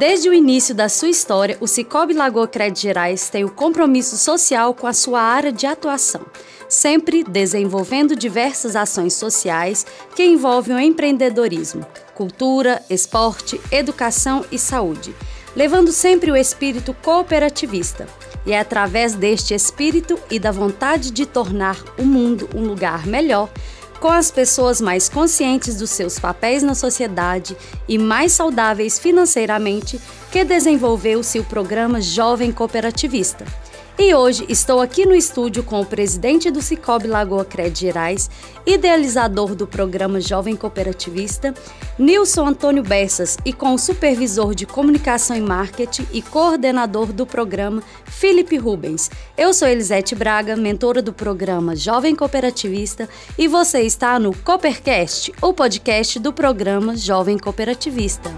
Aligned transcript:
Desde 0.00 0.30
o 0.30 0.32
início 0.32 0.74
da 0.74 0.88
sua 0.88 1.10
história, 1.10 1.58
o 1.60 1.66
Cicobi 1.66 2.14
Lagoa 2.14 2.48
Crédito 2.48 2.80
Gerais 2.80 3.28
tem 3.28 3.44
o 3.44 3.50
compromisso 3.50 4.16
social 4.16 4.72
com 4.72 4.86
a 4.86 4.94
sua 4.94 5.20
área 5.20 5.52
de 5.52 5.66
atuação, 5.66 6.22
sempre 6.70 7.22
desenvolvendo 7.22 8.16
diversas 8.16 8.74
ações 8.74 9.12
sociais 9.12 9.84
que 10.16 10.24
envolvem 10.24 10.74
o 10.74 10.80
empreendedorismo, 10.80 11.86
cultura, 12.14 12.82
esporte, 12.88 13.60
educação 13.70 14.42
e 14.50 14.58
saúde, 14.58 15.14
levando 15.54 15.92
sempre 15.92 16.30
o 16.30 16.36
espírito 16.36 16.96
cooperativista. 17.02 18.06
E 18.46 18.52
é 18.52 18.58
através 18.58 19.14
deste 19.14 19.52
espírito 19.52 20.18
e 20.30 20.38
da 20.38 20.50
vontade 20.50 21.10
de 21.10 21.26
tornar 21.26 21.76
o 21.98 22.06
mundo 22.06 22.48
um 22.54 22.64
lugar 22.64 23.06
melhor 23.06 23.50
com 24.00 24.08
as 24.08 24.30
pessoas 24.30 24.80
mais 24.80 25.08
conscientes 25.08 25.76
dos 25.76 25.90
seus 25.90 26.18
papéis 26.18 26.62
na 26.62 26.74
sociedade 26.74 27.56
e 27.86 27.98
mais 27.98 28.32
saudáveis 28.32 28.98
financeiramente, 28.98 30.00
que 30.32 30.42
desenvolveu-se 30.42 31.38
o 31.38 31.44
programa 31.44 32.00
Jovem 32.00 32.50
Cooperativista. 32.50 33.44
E 34.02 34.14
hoje 34.14 34.46
estou 34.48 34.80
aqui 34.80 35.04
no 35.04 35.14
estúdio 35.14 35.62
com 35.62 35.78
o 35.78 35.84
presidente 35.84 36.50
do 36.50 36.62
Cicobi 36.62 37.06
Lagoa 37.06 37.44
Crédito 37.44 37.80
Gerais, 37.80 38.30
idealizador 38.64 39.54
do 39.54 39.66
programa 39.66 40.22
Jovem 40.22 40.56
Cooperativista, 40.56 41.52
Nilson 41.98 42.46
Antônio 42.46 42.82
Bessas, 42.82 43.36
e 43.44 43.52
com 43.52 43.74
o 43.74 43.78
supervisor 43.78 44.54
de 44.54 44.64
comunicação 44.64 45.36
e 45.36 45.40
marketing 45.42 46.06
e 46.14 46.22
coordenador 46.22 47.12
do 47.12 47.26
programa, 47.26 47.82
Felipe 48.06 48.56
Rubens. 48.56 49.10
Eu 49.36 49.52
sou 49.52 49.68
Elisete 49.68 50.14
Braga, 50.14 50.56
mentora 50.56 51.02
do 51.02 51.12
programa 51.12 51.76
Jovem 51.76 52.16
Cooperativista, 52.16 53.06
e 53.36 53.46
você 53.46 53.82
está 53.82 54.18
no 54.18 54.34
Coopercast, 54.34 55.30
o 55.42 55.52
podcast 55.52 56.18
do 56.18 56.32
programa 56.32 56.96
Jovem 56.96 57.36
Cooperativista. 57.36 58.30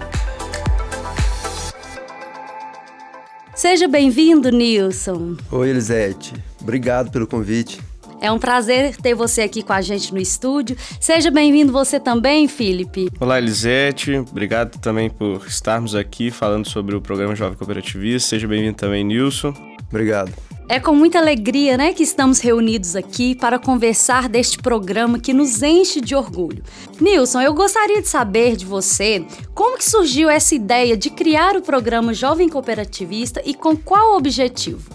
Seja 3.63 3.87
bem-vindo, 3.87 4.49
Nilson. 4.49 5.37
Oi, 5.49 5.69
Elisete. 5.69 6.33
Obrigado 6.59 7.09
pelo 7.09 7.25
convite. 7.25 7.79
É 8.19 8.29
um 8.29 8.37
prazer 8.37 8.93
ter 8.97 9.15
você 9.15 9.41
aqui 9.41 9.63
com 9.63 9.71
a 9.71 9.79
gente 9.79 10.13
no 10.13 10.19
estúdio. 10.19 10.75
Seja 10.99 11.31
bem-vindo 11.31 11.71
você 11.71 11.97
também, 11.97 12.45
Felipe. 12.45 13.07
Olá, 13.21 13.37
Elisete. 13.37 14.17
Obrigado 14.17 14.77
também 14.79 15.09
por 15.09 15.47
estarmos 15.47 15.95
aqui 15.95 16.29
falando 16.29 16.67
sobre 16.67 16.93
o 16.93 16.99
programa 16.99 17.37
Jovem 17.37 17.57
Cooperativista. 17.57 18.31
Seja 18.31 18.49
bem-vindo 18.49 18.75
também, 18.75 19.01
Nilson. 19.01 19.53
Obrigado. 19.89 20.33
É 20.69 20.79
com 20.79 20.95
muita 20.95 21.19
alegria, 21.19 21.77
né, 21.77 21.93
que 21.93 22.03
estamos 22.03 22.39
reunidos 22.39 22.95
aqui 22.95 23.35
para 23.35 23.59
conversar 23.59 24.29
deste 24.29 24.57
programa 24.57 25.19
que 25.19 25.33
nos 25.33 25.61
enche 25.61 25.99
de 25.99 26.15
orgulho. 26.15 26.63
Nilson, 27.01 27.41
eu 27.41 27.53
gostaria 27.53 28.01
de 28.01 28.07
saber 28.07 28.55
de 28.55 28.65
você 28.65 29.25
como 29.53 29.77
que 29.77 29.83
surgiu 29.83 30.29
essa 30.29 30.55
ideia 30.55 30.95
de 30.95 31.09
criar 31.09 31.57
o 31.57 31.61
programa 31.61 32.13
Jovem 32.13 32.47
Cooperativista 32.47 33.41
e 33.45 33.53
com 33.53 33.75
qual 33.75 34.15
objetivo? 34.15 34.89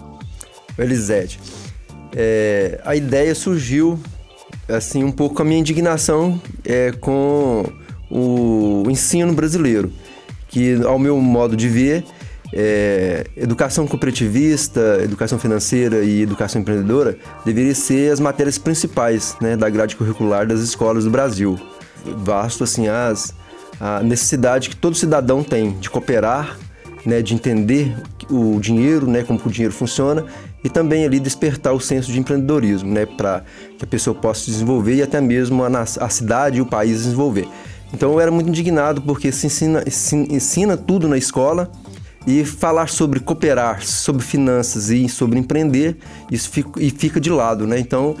Elisete, 0.77 1.39
é, 2.15 2.81
a 2.83 2.95
ideia 2.95 3.35
surgiu 3.35 3.99
assim 4.67 5.03
um 5.03 5.11
pouco 5.11 5.35
com 5.35 5.43
a 5.43 5.45
minha 5.45 5.59
indignação 5.59 6.41
é, 6.65 6.91
com 6.93 7.63
o 8.09 8.89
ensino 8.89 9.33
brasileiro, 9.33 9.93
que 10.47 10.81
ao 10.83 10.97
meu 10.97 11.19
modo 11.21 11.55
de 11.55 11.69
ver 11.69 12.03
é, 12.51 13.25
educação 13.37 13.87
cooperativista, 13.87 14.99
educação 15.03 15.37
financeira 15.37 16.03
e 16.03 16.21
educação 16.21 16.61
empreendedora 16.61 17.17
deveriam 17.45 17.75
ser 17.75 18.11
as 18.11 18.19
matérias 18.19 18.57
principais 18.57 19.35
né, 19.39 19.55
da 19.55 19.69
grade 19.69 19.95
curricular 19.95 20.47
das 20.47 20.59
escolas 20.61 21.03
do 21.03 21.09
Brasil. 21.09 21.59
Vasto 22.17 22.63
assim 22.63 22.87
as, 22.87 23.33
a 23.79 24.01
necessidade 24.01 24.69
que 24.69 24.75
todo 24.75 24.95
cidadão 24.95 25.43
tem 25.43 25.71
de 25.79 25.89
cooperar, 25.89 26.57
né, 27.05 27.21
de 27.21 27.33
entender 27.33 27.95
o 28.29 28.59
dinheiro, 28.59 29.07
né, 29.07 29.23
como 29.23 29.39
o 29.43 29.49
dinheiro 29.49 29.73
funciona 29.73 30.25
e 30.63 30.69
também 30.69 31.05
ali 31.05 31.19
despertar 31.19 31.73
o 31.73 31.79
senso 31.79 32.11
de 32.11 32.19
empreendedorismo, 32.19 32.91
né, 32.91 33.05
para 33.05 33.43
que 33.77 33.85
a 33.85 33.87
pessoa 33.87 34.15
possa 34.15 34.41
se 34.41 34.51
desenvolver 34.51 34.95
e 34.95 35.03
até 35.03 35.21
mesmo 35.21 35.63
a, 35.63 35.67
a 35.67 36.09
cidade 36.09 36.57
e 36.57 36.61
o 36.61 36.65
país 36.65 37.03
desenvolver. 37.03 37.47
Então 37.93 38.11
eu 38.11 38.19
era 38.19 38.31
muito 38.31 38.49
indignado 38.49 39.01
porque 39.01 39.31
se 39.31 39.47
ensina, 39.47 39.83
se 39.89 40.15
ensina 40.15 40.77
tudo 40.77 41.07
na 41.07 41.17
escola, 41.17 41.71
e 42.29 42.45
falar 42.45 42.87
sobre 42.89 43.19
cooperar, 43.19 43.83
sobre 43.83 44.23
finanças 44.23 44.91
e 44.91 45.09
sobre 45.09 45.39
empreender, 45.39 45.97
isso 46.31 46.47
fica, 46.49 46.79
e 46.79 46.91
fica 46.91 47.19
de 47.19 47.31
lado, 47.31 47.65
né? 47.65 47.79
Então, 47.79 48.15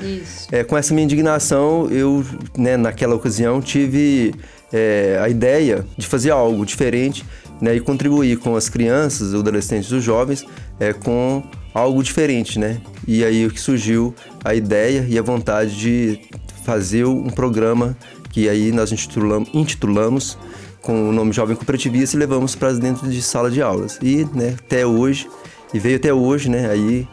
é, 0.51 0.63
com 0.63 0.75
essa 0.75 0.95
minha 0.95 1.05
indignação, 1.05 1.87
eu, 1.91 2.25
né, 2.57 2.75
naquela 2.75 3.13
ocasião, 3.13 3.61
tive 3.61 4.33
é, 4.73 5.19
a 5.21 5.29
ideia 5.29 5.85
de 5.95 6.07
fazer 6.07 6.31
algo 6.31 6.65
diferente 6.65 7.23
né, 7.61 7.75
e 7.75 7.79
contribuir 7.79 8.37
com 8.37 8.55
as 8.55 8.67
crianças, 8.67 9.27
os 9.27 9.39
adolescentes, 9.39 9.91
os 9.91 10.03
jovens, 10.03 10.43
é, 10.79 10.91
com 10.91 11.43
algo 11.71 12.01
diferente, 12.01 12.57
né? 12.57 12.81
E 13.07 13.23
aí 13.23 13.47
que 13.49 13.61
surgiu 13.61 14.15
a 14.43 14.55
ideia 14.55 15.05
e 15.07 15.19
a 15.19 15.21
vontade 15.21 15.77
de 15.77 16.19
fazer 16.63 17.05
um 17.05 17.29
programa 17.29 17.95
que 18.31 18.49
aí 18.49 18.71
nós 18.71 18.91
intitulamos, 18.91 19.49
intitulamos 19.53 20.37
com 20.81 21.09
o 21.09 21.11
nome 21.11 21.31
Jovem 21.31 21.55
Cooperativista 21.55 22.15
e 22.15 22.19
levamos 22.19 22.55
para 22.55 22.73
dentro 22.73 23.09
de 23.09 23.21
sala 23.21 23.51
de 23.51 23.61
aulas. 23.61 23.99
E 24.01 24.25
né, 24.33 24.55
até 24.59 24.85
hoje, 24.85 25.29
e 25.73 25.79
veio 25.79 25.97
até 25.97 26.13
hoje, 26.13 26.49
né, 26.49 26.69
aí 26.69 27.07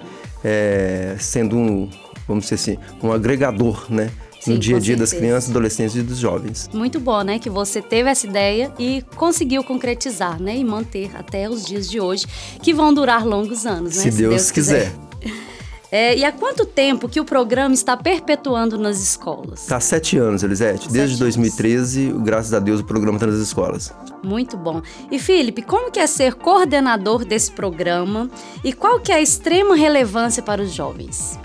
é, 0.44 1.16
sendo 1.18 1.56
um, 1.56 1.90
vamos 2.26 2.44
dizer 2.44 2.54
assim, 2.54 2.78
um 3.02 3.12
agregador, 3.12 3.86
né, 3.88 4.10
Sim, 4.40 4.52
no 4.52 4.58
dia 4.58 4.76
a 4.76 4.78
dia 4.80 4.96
das 4.96 5.12
crianças, 5.12 5.50
adolescentes 5.50 5.96
e 5.96 6.02
dos 6.02 6.18
jovens. 6.18 6.70
Muito 6.72 7.00
bom, 7.00 7.20
né? 7.22 7.36
Que 7.38 7.50
você 7.50 7.82
teve 7.82 8.08
essa 8.08 8.28
ideia 8.28 8.72
e 8.78 9.02
conseguiu 9.16 9.64
concretizar, 9.64 10.40
né? 10.40 10.56
E 10.56 10.62
manter 10.62 11.10
até 11.16 11.50
os 11.50 11.64
dias 11.64 11.90
de 11.90 12.00
hoje, 12.00 12.26
que 12.62 12.72
vão 12.72 12.94
durar 12.94 13.26
longos 13.26 13.66
anos, 13.66 13.96
né? 13.96 14.02
Se, 14.04 14.12
Se 14.12 14.18
Deus, 14.18 14.34
Deus, 14.34 14.50
quiser. 14.52 14.92
quiser. 15.20 15.46
É, 15.90 16.16
e 16.16 16.24
há 16.24 16.32
quanto 16.32 16.66
tempo 16.66 17.08
que 17.08 17.20
o 17.20 17.24
programa 17.24 17.74
está 17.74 17.96
perpetuando 17.96 18.76
nas 18.76 19.00
escolas? 19.00 19.62
Está 19.62 19.76
há 19.76 19.80
sete 19.80 20.18
anos, 20.18 20.42
Elisete. 20.42 20.88
Desde 20.90 21.14
sete 21.14 21.20
2013, 21.20 22.08
anos. 22.08 22.22
graças 22.22 22.54
a 22.54 22.58
Deus, 22.58 22.80
o 22.80 22.84
programa 22.84 23.16
está 23.16 23.26
nas 23.26 23.40
escolas. 23.40 23.94
Muito 24.22 24.56
bom. 24.56 24.82
E 25.10 25.18
Felipe, 25.18 25.62
como 25.62 25.90
que 25.90 26.00
é 26.00 26.06
ser 26.06 26.34
coordenador 26.34 27.24
desse 27.24 27.52
programa 27.52 28.28
e 28.64 28.72
qual 28.72 28.98
que 28.98 29.12
é 29.12 29.16
a 29.16 29.22
extrema 29.22 29.76
relevância 29.76 30.42
para 30.42 30.60
os 30.62 30.72
jovens? 30.72 31.38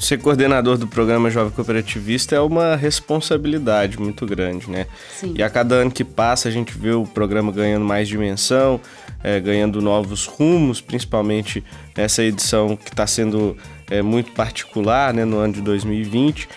Ser 0.00 0.16
coordenador 0.16 0.78
do 0.78 0.86
programa 0.86 1.28
Jovem 1.28 1.52
Cooperativista 1.52 2.34
é 2.34 2.40
uma 2.40 2.74
responsabilidade 2.74 4.00
muito 4.00 4.24
grande, 4.24 4.70
né? 4.70 4.86
Sim. 5.14 5.34
E 5.36 5.42
a 5.42 5.50
cada 5.50 5.74
ano 5.74 5.90
que 5.90 6.02
passa 6.02 6.48
a 6.48 6.50
gente 6.50 6.72
vê 6.76 6.92
o 6.92 7.04
programa 7.04 7.52
ganhando 7.52 7.84
mais 7.84 8.08
dimensão, 8.08 8.80
é, 9.22 9.38
ganhando 9.38 9.82
novos 9.82 10.24
rumos, 10.24 10.80
principalmente 10.80 11.62
essa 11.94 12.22
edição 12.22 12.76
que 12.76 12.88
está 12.88 13.06
sendo 13.06 13.54
é, 13.90 14.00
muito 14.00 14.32
particular 14.32 15.12
né, 15.12 15.26
no 15.26 15.36
ano 15.36 15.52
de 15.52 15.60
2020. 15.60 16.48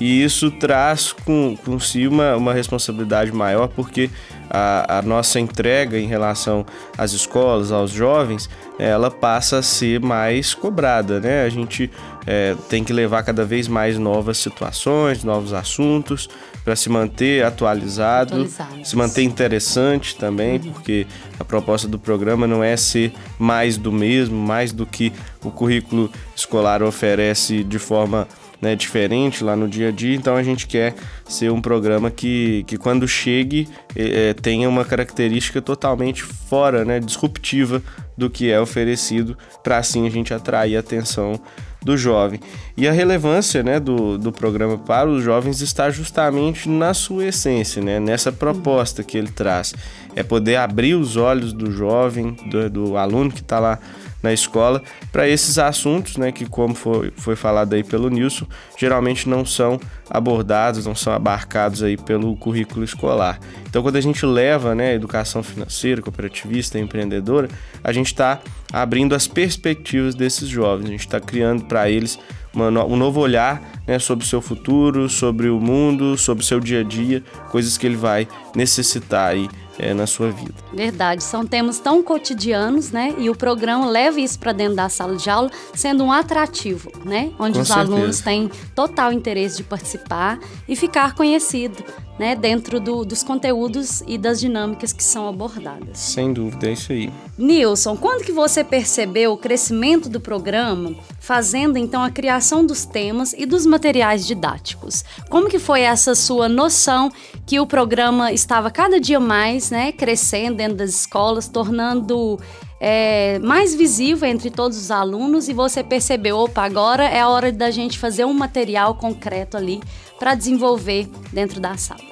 E 0.00 0.24
isso 0.24 0.50
traz 0.50 1.12
com, 1.12 1.56
com 1.64 1.78
si 1.78 2.08
uma, 2.08 2.36
uma 2.36 2.52
responsabilidade 2.52 3.30
maior, 3.30 3.68
porque 3.68 4.10
a, 4.50 4.98
a 4.98 5.02
nossa 5.02 5.38
entrega 5.38 5.98
em 5.98 6.06
relação 6.06 6.64
às 6.96 7.12
escolas, 7.12 7.72
aos 7.72 7.90
jovens, 7.90 8.48
ela 8.78 9.10
passa 9.10 9.58
a 9.58 9.62
ser 9.62 10.00
mais 10.00 10.54
cobrada, 10.54 11.20
né? 11.20 11.44
A 11.44 11.48
gente 11.48 11.90
é, 12.26 12.54
tem 12.68 12.84
que 12.84 12.92
levar 12.92 13.22
cada 13.22 13.44
vez 13.44 13.66
mais 13.66 13.98
novas 13.98 14.38
situações, 14.38 15.24
novos 15.24 15.52
assuntos 15.52 16.28
para 16.64 16.76
se 16.76 16.90
manter 16.90 17.44
atualizado, 17.44 18.46
se 18.84 18.96
manter 18.96 19.22
interessante 19.22 20.14
também, 20.16 20.58
uhum. 20.58 20.72
porque 20.72 21.06
a 21.40 21.44
proposta 21.44 21.88
do 21.88 21.98
programa 21.98 22.46
não 22.46 22.62
é 22.62 22.76
ser 22.76 23.12
mais 23.38 23.76
do 23.76 23.90
mesmo, 23.90 24.36
mais 24.36 24.72
do 24.72 24.84
que 24.84 25.12
o 25.42 25.50
currículo 25.50 26.10
escolar 26.36 26.82
oferece 26.82 27.64
de 27.64 27.78
forma 27.78 28.28
né, 28.60 28.74
diferente 28.74 29.44
lá 29.44 29.54
no 29.54 29.68
dia 29.68 29.88
a 29.88 29.92
dia, 29.92 30.16
então 30.16 30.36
a 30.36 30.42
gente 30.42 30.66
quer 30.66 30.94
ser 31.24 31.50
um 31.50 31.60
programa 31.60 32.10
que, 32.10 32.64
que 32.66 32.76
quando 32.76 33.06
chegue 33.06 33.68
é, 33.94 34.34
tenha 34.34 34.68
uma 34.68 34.84
característica 34.84 35.62
totalmente 35.62 36.22
fora, 36.22 36.84
né, 36.84 36.98
disruptiva 36.98 37.82
do 38.16 38.28
que 38.28 38.50
é 38.50 38.60
oferecido, 38.60 39.36
para 39.62 39.78
assim 39.78 40.06
a 40.06 40.10
gente 40.10 40.34
atrair 40.34 40.76
a 40.76 40.80
atenção 40.80 41.40
do 41.80 41.96
jovem. 41.96 42.40
E 42.76 42.88
a 42.88 42.92
relevância 42.92 43.62
né, 43.62 43.78
do, 43.78 44.18
do 44.18 44.32
programa 44.32 44.76
para 44.76 45.08
os 45.08 45.22
jovens 45.22 45.60
está 45.60 45.90
justamente 45.90 46.68
na 46.68 46.92
sua 46.92 47.26
essência, 47.26 47.80
né, 47.80 48.00
nessa 48.00 48.32
proposta 48.32 49.04
que 49.04 49.16
ele 49.16 49.30
traz. 49.30 49.74
É 50.16 50.22
poder 50.24 50.56
abrir 50.56 50.94
os 50.94 51.16
olhos 51.16 51.52
do 51.52 51.70
jovem, 51.70 52.36
do, 52.46 52.68
do 52.68 52.96
aluno 52.96 53.30
que 53.30 53.40
está 53.40 53.60
lá 53.60 53.78
na 54.22 54.32
escola 54.32 54.82
para 55.12 55.28
esses 55.28 55.58
assuntos, 55.58 56.16
né, 56.16 56.32
que 56.32 56.46
como 56.46 56.74
foi, 56.74 57.12
foi 57.16 57.36
falado 57.36 57.74
aí 57.74 57.84
pelo 57.84 58.08
Nilson, 58.08 58.46
geralmente 58.76 59.28
não 59.28 59.44
são 59.44 59.78
abordados, 60.10 60.86
não 60.86 60.94
são 60.94 61.12
abarcados 61.12 61.82
aí 61.82 61.96
pelo 61.96 62.36
currículo 62.36 62.84
escolar. 62.84 63.38
Então, 63.68 63.82
quando 63.82 63.96
a 63.96 64.00
gente 64.00 64.24
leva, 64.24 64.74
né, 64.74 64.94
educação 64.94 65.42
financeira, 65.42 66.02
cooperativista, 66.02 66.78
empreendedora, 66.78 67.48
a 67.82 67.92
gente 67.92 68.06
está 68.06 68.40
abrindo 68.72 69.14
as 69.14 69.26
perspectivas 69.26 70.14
desses 70.14 70.48
jovens, 70.48 70.86
a 70.86 70.92
gente 70.92 71.06
está 71.06 71.20
criando 71.20 71.64
para 71.64 71.88
eles 71.88 72.18
uma, 72.52 72.68
um 72.84 72.96
novo 72.96 73.20
olhar 73.20 73.62
né, 73.86 73.98
sobre 73.98 74.24
o 74.24 74.28
seu 74.28 74.40
futuro, 74.40 75.08
sobre 75.08 75.48
o 75.48 75.60
mundo, 75.60 76.16
sobre 76.16 76.42
o 76.42 76.46
seu 76.46 76.58
dia 76.58 76.80
a 76.80 76.82
dia, 76.84 77.22
coisas 77.50 77.76
que 77.76 77.86
ele 77.86 77.96
vai 77.96 78.26
necessitar 78.54 79.30
aí 79.30 79.48
é, 79.78 79.94
na 79.94 80.06
sua 80.06 80.30
vida. 80.30 80.54
Verdade, 80.72 81.22
são 81.22 81.46
temas 81.46 81.78
tão 81.78 82.02
cotidianos, 82.02 82.90
né? 82.90 83.14
E 83.18 83.30
o 83.30 83.34
programa 83.34 83.86
leva 83.86 84.20
isso 84.20 84.38
para 84.38 84.52
dentro 84.52 84.74
da 84.76 84.88
sala 84.88 85.16
de 85.16 85.30
aula, 85.30 85.50
sendo 85.74 86.04
um 86.04 86.12
atrativo, 86.12 86.90
né? 87.04 87.30
Onde 87.38 87.54
Com 87.54 87.62
os 87.62 87.68
certeza. 87.68 87.94
alunos 87.94 88.20
têm 88.20 88.50
total 88.74 89.12
interesse 89.12 89.58
de 89.58 89.64
participar 89.64 90.38
e 90.68 90.74
ficar 90.74 91.14
conhecido, 91.14 91.82
né? 92.18 92.34
Dentro 92.34 92.80
do, 92.80 93.04
dos 93.04 93.22
conteúdos 93.22 94.02
e 94.06 94.18
das 94.18 94.40
dinâmicas 94.40 94.92
que 94.92 95.04
são 95.04 95.28
abordadas. 95.28 95.98
Sem 95.98 96.32
dúvida, 96.32 96.68
é 96.68 96.72
isso 96.72 96.92
aí. 96.92 97.12
Nilson, 97.36 97.96
quando 97.96 98.24
que 98.24 98.32
você 98.32 98.64
percebeu 98.64 99.32
o 99.32 99.36
crescimento 99.36 100.08
do 100.08 100.20
programa, 100.20 100.94
fazendo 101.20 101.78
então 101.78 102.02
a 102.02 102.10
criação 102.10 102.64
dos 102.64 102.84
temas 102.84 103.32
e 103.32 103.46
dos 103.46 103.64
materiais 103.64 104.26
didáticos? 104.26 105.04
Como 105.28 105.48
que 105.48 105.58
foi 105.58 105.82
essa 105.82 106.14
sua 106.14 106.48
noção 106.48 107.10
que 107.46 107.60
o 107.60 107.66
programa 107.66 108.32
estava 108.32 108.70
cada 108.70 109.00
dia 109.00 109.20
mais, 109.20 109.70
né, 109.70 109.92
crescendo 109.92 110.56
dentro 110.56 110.78
das 110.78 110.90
escolas, 110.90 111.48
tornando 111.48 112.38
é, 112.80 113.38
mais 113.40 113.74
visível 113.74 114.28
entre 114.28 114.50
todos 114.50 114.78
os 114.78 114.90
alunos 114.90 115.48
e 115.48 115.52
você 115.52 115.82
percebeu, 115.82 116.36
opa, 116.36 116.62
agora 116.62 117.04
é 117.04 117.20
a 117.20 117.28
hora 117.28 117.50
da 117.52 117.70
gente 117.70 117.98
fazer 117.98 118.24
um 118.24 118.32
material 118.32 118.94
concreto 118.94 119.56
ali 119.56 119.80
para 120.18 120.34
desenvolver 120.34 121.08
dentro 121.32 121.60
da 121.60 121.76
sala? 121.76 122.07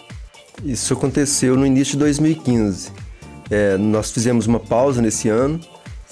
Isso 0.64 0.94
aconteceu 0.94 1.56
no 1.56 1.66
início 1.66 1.92
de 1.92 1.98
2015 1.98 3.06
é, 3.50 3.76
nós 3.76 4.10
fizemos 4.10 4.46
uma 4.46 4.58
pausa 4.58 5.00
nesse 5.00 5.28
ano 5.28 5.60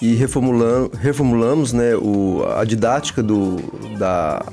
e 0.01 0.15
reformulamos, 0.15 0.91
reformulamos 0.99 1.73
né, 1.73 1.95
o, 1.97 2.45
a 2.57 2.65
didática 2.65 3.23
do, 3.23 3.57
da, 3.99 4.45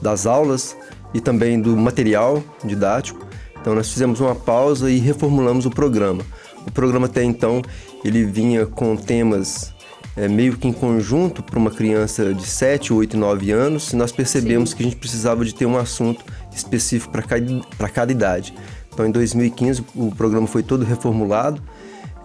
das 0.00 0.26
aulas 0.26 0.76
e 1.14 1.20
também 1.20 1.60
do 1.60 1.76
material 1.76 2.42
didático. 2.64 3.26
Então 3.60 3.74
nós 3.74 3.90
fizemos 3.90 4.20
uma 4.20 4.34
pausa 4.34 4.90
e 4.90 4.98
reformulamos 4.98 5.66
o 5.66 5.70
programa. 5.70 6.22
O 6.66 6.70
programa 6.70 7.06
até 7.06 7.22
então 7.22 7.62
ele 8.04 8.24
vinha 8.24 8.66
com 8.66 8.94
temas 8.96 9.72
é, 10.16 10.28
meio 10.28 10.56
que 10.56 10.68
em 10.68 10.72
conjunto 10.72 11.42
para 11.42 11.58
uma 11.58 11.70
criança 11.70 12.34
de 12.34 12.44
7, 12.44 12.92
8 12.92 13.14
e 13.14 13.18
9 13.18 13.50
anos 13.52 13.92
e 13.92 13.96
nós 13.96 14.12
percebemos 14.12 14.70
Sim. 14.70 14.76
que 14.76 14.82
a 14.82 14.86
gente 14.86 14.96
precisava 14.96 15.44
de 15.44 15.54
ter 15.54 15.64
um 15.64 15.78
assunto 15.78 16.24
específico 16.52 17.10
para 17.10 17.22
cada, 17.22 17.60
cada 17.92 18.12
idade. 18.12 18.54
Então 18.98 19.06
em 19.06 19.12
2015 19.12 19.84
o 19.94 20.10
programa 20.14 20.46
foi 20.46 20.62
todo 20.62 20.84
reformulado 20.84 21.62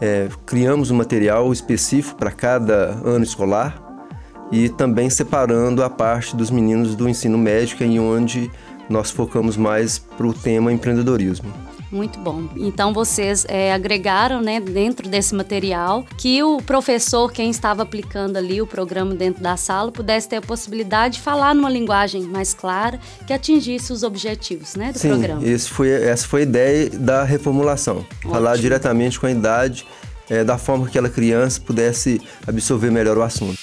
é, 0.04 0.28
criamos 0.46 0.92
um 0.92 0.96
material 0.96 1.54
específico 1.54 2.18
para 2.18 2.30
cada 2.30 3.00
ano 3.06 3.24
escolar 3.24 3.82
e 4.52 4.68
também 4.68 5.10
separando 5.10 5.82
a 5.82 5.90
parte 5.90 6.36
dos 6.36 6.52
meninos 6.52 6.94
do 6.94 7.08
ensino 7.08 7.38
médio, 7.38 7.82
em 7.82 8.02
onde 8.02 8.52
nós 8.90 9.12
focamos 9.12 9.56
mais 9.56 9.98
para 9.98 10.28
o 10.28 10.34
tema 10.34 10.74
empreendedorismo. 10.74 11.52
Muito 11.94 12.18
bom. 12.18 12.50
Então 12.58 12.92
vocês 12.92 13.46
é, 13.48 13.72
agregaram, 13.72 14.42
né, 14.42 14.60
dentro 14.60 15.08
desse 15.08 15.36
material, 15.36 16.04
que 16.18 16.42
o 16.42 16.58
professor, 16.58 17.32
quem 17.32 17.52
estava 17.52 17.84
aplicando 17.84 18.36
ali 18.36 18.60
o 18.60 18.66
programa 18.66 19.14
dentro 19.14 19.44
da 19.44 19.56
sala, 19.56 19.92
pudesse 19.92 20.28
ter 20.28 20.38
a 20.38 20.42
possibilidade 20.42 21.16
de 21.16 21.22
falar 21.22 21.54
numa 21.54 21.70
linguagem 21.70 22.24
mais 22.24 22.52
clara 22.52 23.00
que 23.28 23.32
atingisse 23.32 23.94
os 23.94 24.02
objetivos, 24.02 24.74
né, 24.76 24.92
do 24.92 24.98
Sim, 24.98 25.10
programa. 25.10 25.46
Esse 25.46 25.70
foi, 25.70 25.92
essa 25.92 26.28
foi 26.28 26.40
a 26.40 26.44
ideia 26.44 26.90
da 26.90 27.24
reformulação. 27.24 27.98
Ótimo. 27.98 28.34
Falar 28.34 28.58
diretamente 28.58 29.20
com 29.20 29.28
a 29.28 29.32
idade, 29.32 29.86
é, 30.28 30.44
da 30.44 30.58
forma 30.58 30.86
que 30.86 30.90
aquela 30.90 31.10
criança 31.10 31.62
pudesse 31.62 32.20
absorver 32.48 32.90
melhor 32.90 33.20
o 33.20 33.22
assunto. 33.22 33.60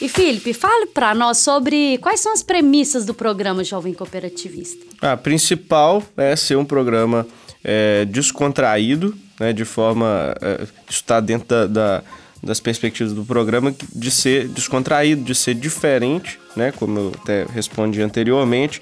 E 0.00 0.08
Felipe, 0.08 0.52
fale 0.52 0.86
para 0.86 1.12
nós 1.14 1.38
sobre 1.38 1.98
quais 1.98 2.20
são 2.20 2.32
as 2.32 2.42
premissas 2.42 3.04
do 3.04 3.12
programa 3.12 3.64
Jovem 3.64 3.92
Cooperativista. 3.92 4.84
A 5.02 5.16
principal 5.16 6.02
é 6.16 6.36
ser 6.36 6.56
um 6.56 6.64
programa 6.64 7.26
é, 7.64 8.04
descontraído, 8.04 9.16
né, 9.40 9.52
de 9.52 9.64
forma. 9.64 10.34
É, 10.40 10.66
está 10.88 11.18
dentro 11.18 11.48
da, 11.48 11.66
da, 11.66 12.02
das 12.40 12.60
perspectivas 12.60 13.12
do 13.12 13.24
programa 13.24 13.74
de 13.92 14.10
ser 14.10 14.46
descontraído, 14.48 15.22
de 15.24 15.34
ser 15.34 15.54
diferente, 15.54 16.38
né, 16.54 16.72
como 16.72 16.98
eu 16.98 17.12
até 17.20 17.44
respondi 17.52 18.00
anteriormente. 18.00 18.80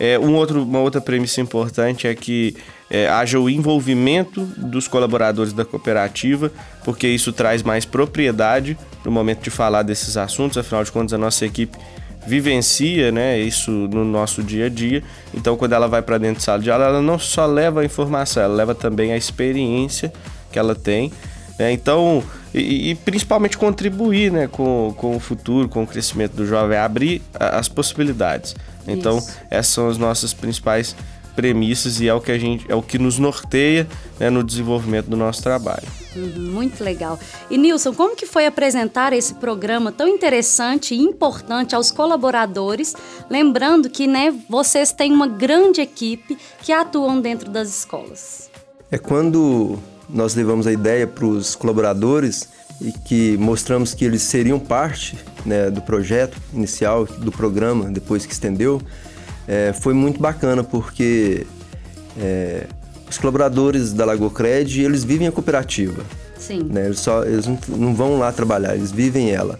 É, 0.00 0.18
um 0.18 0.34
outro, 0.34 0.62
uma 0.62 0.80
outra 0.80 1.00
premissa 1.00 1.40
importante 1.40 2.06
é 2.06 2.14
que 2.14 2.56
é, 2.90 3.08
haja 3.08 3.38
o 3.38 3.50
envolvimento 3.50 4.44
dos 4.56 4.86
colaboradores 4.86 5.52
da 5.52 5.64
cooperativa, 5.64 6.52
porque 6.84 7.08
isso 7.08 7.32
traz 7.32 7.62
mais 7.62 7.84
propriedade 7.84 8.76
no 9.04 9.10
momento 9.10 9.42
de 9.42 9.50
falar 9.50 9.82
desses 9.82 10.16
assuntos, 10.16 10.56
afinal 10.56 10.82
de 10.82 10.90
contas, 10.90 11.12
a 11.12 11.18
nossa 11.18 11.44
equipe 11.44 11.76
vivencia 12.26 13.12
né, 13.12 13.38
isso 13.38 13.70
no 13.70 14.04
nosso 14.04 14.42
dia 14.42 14.66
a 14.66 14.68
dia. 14.68 15.02
Então, 15.32 15.56
quando 15.56 15.72
ela 15.74 15.86
vai 15.86 16.02
para 16.02 16.18
dentro 16.18 16.38
de 16.38 16.42
sala 16.42 16.62
de 16.62 16.70
aula, 16.70 16.86
ela 16.86 17.02
não 17.02 17.18
só 17.18 17.46
leva 17.46 17.82
a 17.82 17.84
informação, 17.84 18.42
ela 18.42 18.54
leva 18.54 18.74
também 18.74 19.12
a 19.12 19.16
experiência 19.16 20.12
que 20.50 20.58
ela 20.58 20.74
tem. 20.74 21.12
Né? 21.58 21.72
Então, 21.72 22.22
e, 22.52 22.90
e, 22.90 22.94
principalmente 22.94 23.58
contribuir 23.58 24.32
né, 24.32 24.46
com, 24.46 24.94
com 24.96 25.16
o 25.16 25.20
futuro, 25.20 25.68
com 25.68 25.82
o 25.82 25.86
crescimento 25.86 26.32
do 26.32 26.46
jovem, 26.46 26.78
abrir 26.78 27.22
as 27.38 27.68
possibilidades. 27.68 28.54
Então, 28.86 29.18
isso. 29.18 29.36
essas 29.50 29.72
são 29.72 29.88
as 29.88 29.98
nossas 29.98 30.32
principais 30.32 30.96
premissas 31.34 32.00
e 32.00 32.08
é 32.08 32.14
o 32.14 32.20
que 32.20 32.30
a 32.30 32.38
gente 32.38 32.64
é 32.68 32.76
o 32.76 32.82
que 32.82 32.96
nos 32.96 33.18
norteia 33.18 33.88
né, 34.20 34.30
no 34.30 34.42
desenvolvimento 34.44 35.06
do 35.06 35.16
nosso 35.16 35.42
trabalho. 35.42 36.03
Muito 36.18 36.82
legal. 36.82 37.18
E 37.50 37.58
Nilson, 37.58 37.92
como 37.94 38.16
que 38.16 38.26
foi 38.26 38.46
apresentar 38.46 39.12
esse 39.12 39.34
programa 39.34 39.90
tão 39.90 40.08
interessante 40.08 40.94
e 40.94 40.98
importante 40.98 41.74
aos 41.74 41.90
colaboradores? 41.90 42.94
Lembrando 43.28 43.88
que 43.90 44.06
né, 44.06 44.34
vocês 44.48 44.92
têm 44.92 45.12
uma 45.12 45.26
grande 45.26 45.80
equipe 45.80 46.38
que 46.62 46.72
atuam 46.72 47.20
dentro 47.20 47.50
das 47.50 47.68
escolas. 47.68 48.50
É 48.90 48.98
quando 48.98 49.78
nós 50.08 50.34
levamos 50.34 50.66
a 50.66 50.72
ideia 50.72 51.06
para 51.06 51.24
os 51.24 51.54
colaboradores 51.54 52.48
e 52.80 52.92
que 52.92 53.36
mostramos 53.38 53.94
que 53.94 54.04
eles 54.04 54.22
seriam 54.22 54.58
parte 54.58 55.16
né, 55.44 55.70
do 55.70 55.80
projeto 55.80 56.36
inicial, 56.52 57.04
do 57.04 57.32
programa, 57.32 57.90
depois 57.90 58.26
que 58.26 58.32
estendeu, 58.32 58.80
é, 59.46 59.72
foi 59.72 59.94
muito 59.94 60.20
bacana 60.20 60.64
porque 60.64 61.46
é, 62.18 62.66
os 63.14 63.18
colaboradores 63.18 63.92
da 63.92 64.04
Lagoa 64.04 64.30
Cred, 64.30 64.82
eles 64.82 65.04
vivem 65.04 65.28
a 65.28 65.32
cooperativa. 65.32 66.02
Sim. 66.36 66.64
Né? 66.64 66.86
Eles, 66.86 66.98
só, 66.98 67.24
eles 67.24 67.46
não, 67.46 67.58
não 67.68 67.94
vão 67.94 68.18
lá 68.18 68.32
trabalhar, 68.32 68.74
eles 68.74 68.90
vivem 68.90 69.30
ela. 69.30 69.58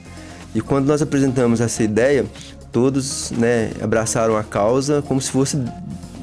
E 0.55 0.61
quando 0.61 0.87
nós 0.87 1.01
apresentamos 1.01 1.61
essa 1.61 1.83
ideia, 1.83 2.27
todos 2.73 3.31
né, 3.31 3.71
abraçaram 3.81 4.37
a 4.37 4.43
causa 4.43 5.03
como 5.03 5.21
se 5.21 5.31
fosse 5.31 5.56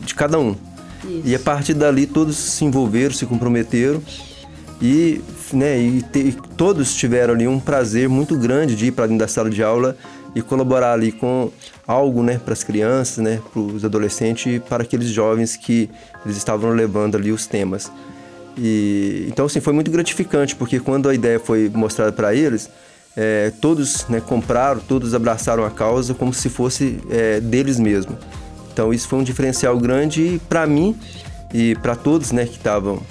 de 0.06 0.14
cada 0.14 0.38
um. 0.38 0.56
Isso. 1.04 1.22
E 1.24 1.34
a 1.34 1.40
partir 1.40 1.74
dali 1.74 2.06
todos 2.06 2.36
se 2.36 2.66
envolveram, 2.66 3.14
se 3.14 3.26
comprometeram 3.26 4.02
e, 4.82 5.22
né, 5.54 5.80
e, 5.80 6.02
te, 6.02 6.20
e 6.20 6.32
todos 6.58 6.94
tiveram 6.94 7.34
ali 7.34 7.48
um 7.48 7.60
prazer 7.60 8.10
muito 8.10 8.38
grande 8.38 8.76
de 8.76 8.88
ir 8.88 8.92
para 8.92 9.08
dentro 9.08 9.20
da 9.20 9.28
sala 9.28 9.50
de 9.50 9.64
aula 9.64 9.96
e 10.34 10.42
colaborar 10.42 10.94
ali 10.94 11.12
com 11.12 11.52
algo, 11.86 12.24
né, 12.24 12.40
para 12.44 12.54
as 12.54 12.64
crianças, 12.64 13.18
né, 13.18 13.42
para 13.52 13.62
os 13.62 13.84
adolescentes 13.84 14.56
e 14.56 14.60
para 14.60 14.84
aqueles 14.84 15.10
jovens 15.10 15.56
que 15.56 15.90
eles 16.26 16.38
estavam 16.38 16.72
levando 16.72 17.16
ali 17.16 17.32
os 17.32 17.46
temas. 17.46 17.92
E 18.58 19.26
então 19.28 19.46
assim 19.46 19.60
foi 19.60 19.74
muito 19.74 19.92
gratificante 19.92 20.56
porque 20.56 20.80
quando 20.80 21.10
a 21.10 21.14
ideia 21.14 21.40
foi 21.40 21.70
mostrada 21.74 22.12
para 22.12 22.34
eles, 22.34 22.70
é, 23.16 23.52
todos 23.62 24.08
né, 24.08 24.22
compraram, 24.22 24.80
todos 24.80 25.14
abraçaram 25.14 25.66
a 25.66 25.70
causa 25.72 26.14
como 26.14 26.34
se 26.34 26.50
fosse 26.50 27.00
é, 27.10 27.40
deles 27.40 27.80
mesmo. 27.80 28.18
Então 28.72 28.94
isso 28.94 29.08
foi 29.08 29.20
um 29.20 29.24
diferencial 29.24 29.78
grande 29.78 30.40
para 30.48 30.66
mim 30.66 30.96
e 31.54 31.76
para 31.76 31.96
todos 31.96 32.32
né, 32.32 32.46
que 32.46 32.56
estavam 32.56 33.02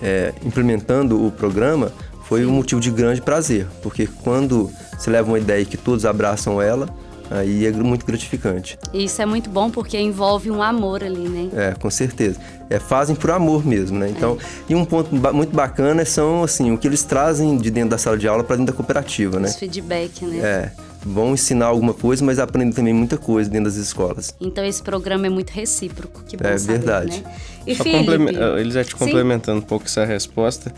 é, 0.00 0.32
implementando 0.44 1.26
o 1.26 1.30
programa 1.30 1.92
foi 2.28 2.44
um 2.44 2.52
motivo 2.52 2.78
de 2.78 2.90
grande 2.90 3.22
prazer, 3.22 3.66
porque 3.82 4.06
quando 4.06 4.70
se 4.98 5.08
leva 5.08 5.28
uma 5.30 5.38
ideia 5.38 5.64
que 5.64 5.78
todos 5.78 6.04
abraçam 6.04 6.60
ela, 6.60 6.86
aí 7.30 7.64
é 7.64 7.72
muito 7.72 8.04
gratificante. 8.04 8.78
Isso 8.92 9.22
é 9.22 9.26
muito 9.26 9.48
bom 9.48 9.70
porque 9.70 9.98
envolve 9.98 10.50
um 10.50 10.62
amor 10.62 11.02
ali, 11.02 11.26
né? 11.26 11.48
É, 11.54 11.74
com 11.74 11.90
certeza. 11.90 12.38
É, 12.68 12.78
fazem 12.78 13.16
por 13.16 13.30
amor 13.30 13.64
mesmo, 13.66 13.98
né? 13.98 14.10
Então, 14.10 14.36
é. 14.38 14.72
e 14.72 14.74
um 14.74 14.84
ponto 14.84 15.14
muito 15.32 15.56
bacana 15.56 16.04
são 16.04 16.44
assim, 16.44 16.70
o 16.70 16.76
que 16.76 16.86
eles 16.86 17.02
trazem 17.02 17.56
de 17.56 17.70
dentro 17.70 17.90
da 17.90 17.98
sala 17.98 18.18
de 18.18 18.28
aula 18.28 18.44
para 18.44 18.56
dentro 18.56 18.74
da 18.74 18.76
cooperativa, 18.76 19.40
né? 19.40 19.48
Os 19.48 19.56
feedback, 19.56 20.22
né? 20.26 20.38
É. 20.38 20.72
Vão 21.00 21.32
ensinar 21.32 21.66
alguma 21.66 21.94
coisa, 21.94 22.22
mas 22.22 22.38
aprendem 22.38 22.72
também 22.72 22.92
muita 22.92 23.16
coisa 23.16 23.48
dentro 23.48 23.70
das 23.70 23.76
escolas. 23.76 24.34
Então 24.38 24.62
esse 24.62 24.82
programa 24.82 25.28
é 25.28 25.30
muito 25.30 25.50
recíproco, 25.50 26.24
que 26.24 26.36
bom 26.36 26.46
É 26.46 26.58
saber, 26.58 26.78
verdade. 26.78 27.22
Né? 27.24 27.34
E 27.66 27.74
Só 27.74 27.84
Felipe... 27.84 28.36
Eles 28.60 28.74
já 28.74 28.84
te 28.84 28.94
complementando 28.94 29.60
Sim? 29.60 29.64
um 29.64 29.66
pouco 29.66 29.86
essa 29.86 30.04
resposta. 30.04 30.74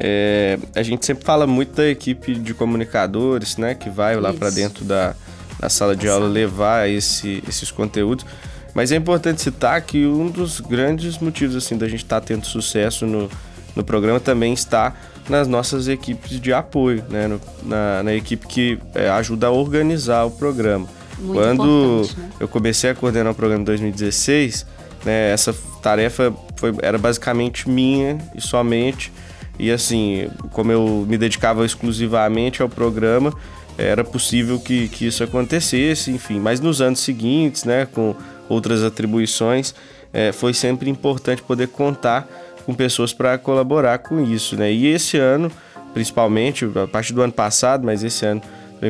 É, 0.00 0.58
a 0.74 0.82
gente 0.82 1.06
sempre 1.06 1.24
fala 1.24 1.46
muito 1.46 1.76
da 1.76 1.88
equipe 1.88 2.34
de 2.34 2.52
comunicadores, 2.54 3.56
né, 3.56 3.74
que 3.74 3.88
vai 3.88 4.16
lá 4.16 4.32
para 4.32 4.50
dentro 4.50 4.84
da, 4.84 5.14
da, 5.58 5.68
sala 5.68 5.94
de 5.94 6.08
aula 6.08 6.26
levar 6.26 6.88
esse, 6.88 7.42
esses 7.48 7.70
conteúdos. 7.70 8.26
Mas 8.74 8.90
é 8.90 8.96
importante 8.96 9.40
citar 9.40 9.80
que 9.82 10.04
um 10.04 10.28
dos 10.28 10.60
grandes 10.60 11.18
motivos 11.18 11.54
assim 11.54 11.76
da 11.76 11.86
gente 11.88 12.02
estar 12.02 12.20
tá 12.20 12.26
tendo 12.26 12.44
sucesso 12.44 13.06
no, 13.06 13.30
no 13.76 13.84
programa 13.84 14.18
também 14.18 14.52
está 14.52 14.94
nas 15.28 15.46
nossas 15.46 15.88
equipes 15.88 16.40
de 16.40 16.52
apoio, 16.52 17.04
né, 17.08 17.28
no, 17.28 17.40
na, 17.62 18.02
na, 18.02 18.14
equipe 18.14 18.46
que 18.46 18.78
é, 18.94 19.08
ajuda 19.08 19.46
a 19.46 19.50
organizar 19.50 20.24
o 20.24 20.30
programa. 20.30 20.86
Muito 21.18 21.40
Quando 21.40 22.02
né? 22.18 22.30
eu 22.40 22.48
comecei 22.48 22.90
a 22.90 22.94
coordenar 22.94 23.32
o 23.32 23.34
programa 23.34 23.62
em 23.62 23.64
2016, 23.64 24.66
né, 25.04 25.30
essa 25.32 25.54
tarefa 25.80 26.34
foi, 26.56 26.74
era 26.82 26.98
basicamente 26.98 27.68
minha 27.68 28.18
e 28.34 28.40
somente. 28.40 29.12
E 29.58 29.70
assim, 29.70 30.28
como 30.50 30.72
eu 30.72 31.06
me 31.08 31.16
dedicava 31.16 31.64
exclusivamente 31.64 32.62
ao 32.62 32.68
programa, 32.68 33.32
era 33.78 34.04
possível 34.04 34.58
que, 34.58 34.88
que 34.88 35.06
isso 35.06 35.22
acontecesse, 35.22 36.10
enfim. 36.10 36.40
Mas 36.40 36.60
nos 36.60 36.80
anos 36.80 37.00
seguintes, 37.00 37.64
né, 37.64 37.86
com 37.86 38.14
outras 38.48 38.82
atribuições, 38.82 39.74
é, 40.12 40.32
foi 40.32 40.54
sempre 40.54 40.90
importante 40.90 41.42
poder 41.42 41.68
contar 41.68 42.28
com 42.64 42.74
pessoas 42.74 43.12
para 43.12 43.36
colaborar 43.36 43.98
com 43.98 44.24
isso, 44.24 44.56
né? 44.56 44.72
E 44.72 44.86
esse 44.86 45.18
ano, 45.18 45.50
principalmente, 45.92 46.64
a 46.82 46.86
partir 46.86 47.12
do 47.12 47.20
ano 47.20 47.32
passado, 47.32 47.84
mas 47.84 48.02
esse 48.02 48.24
ano 48.24 48.40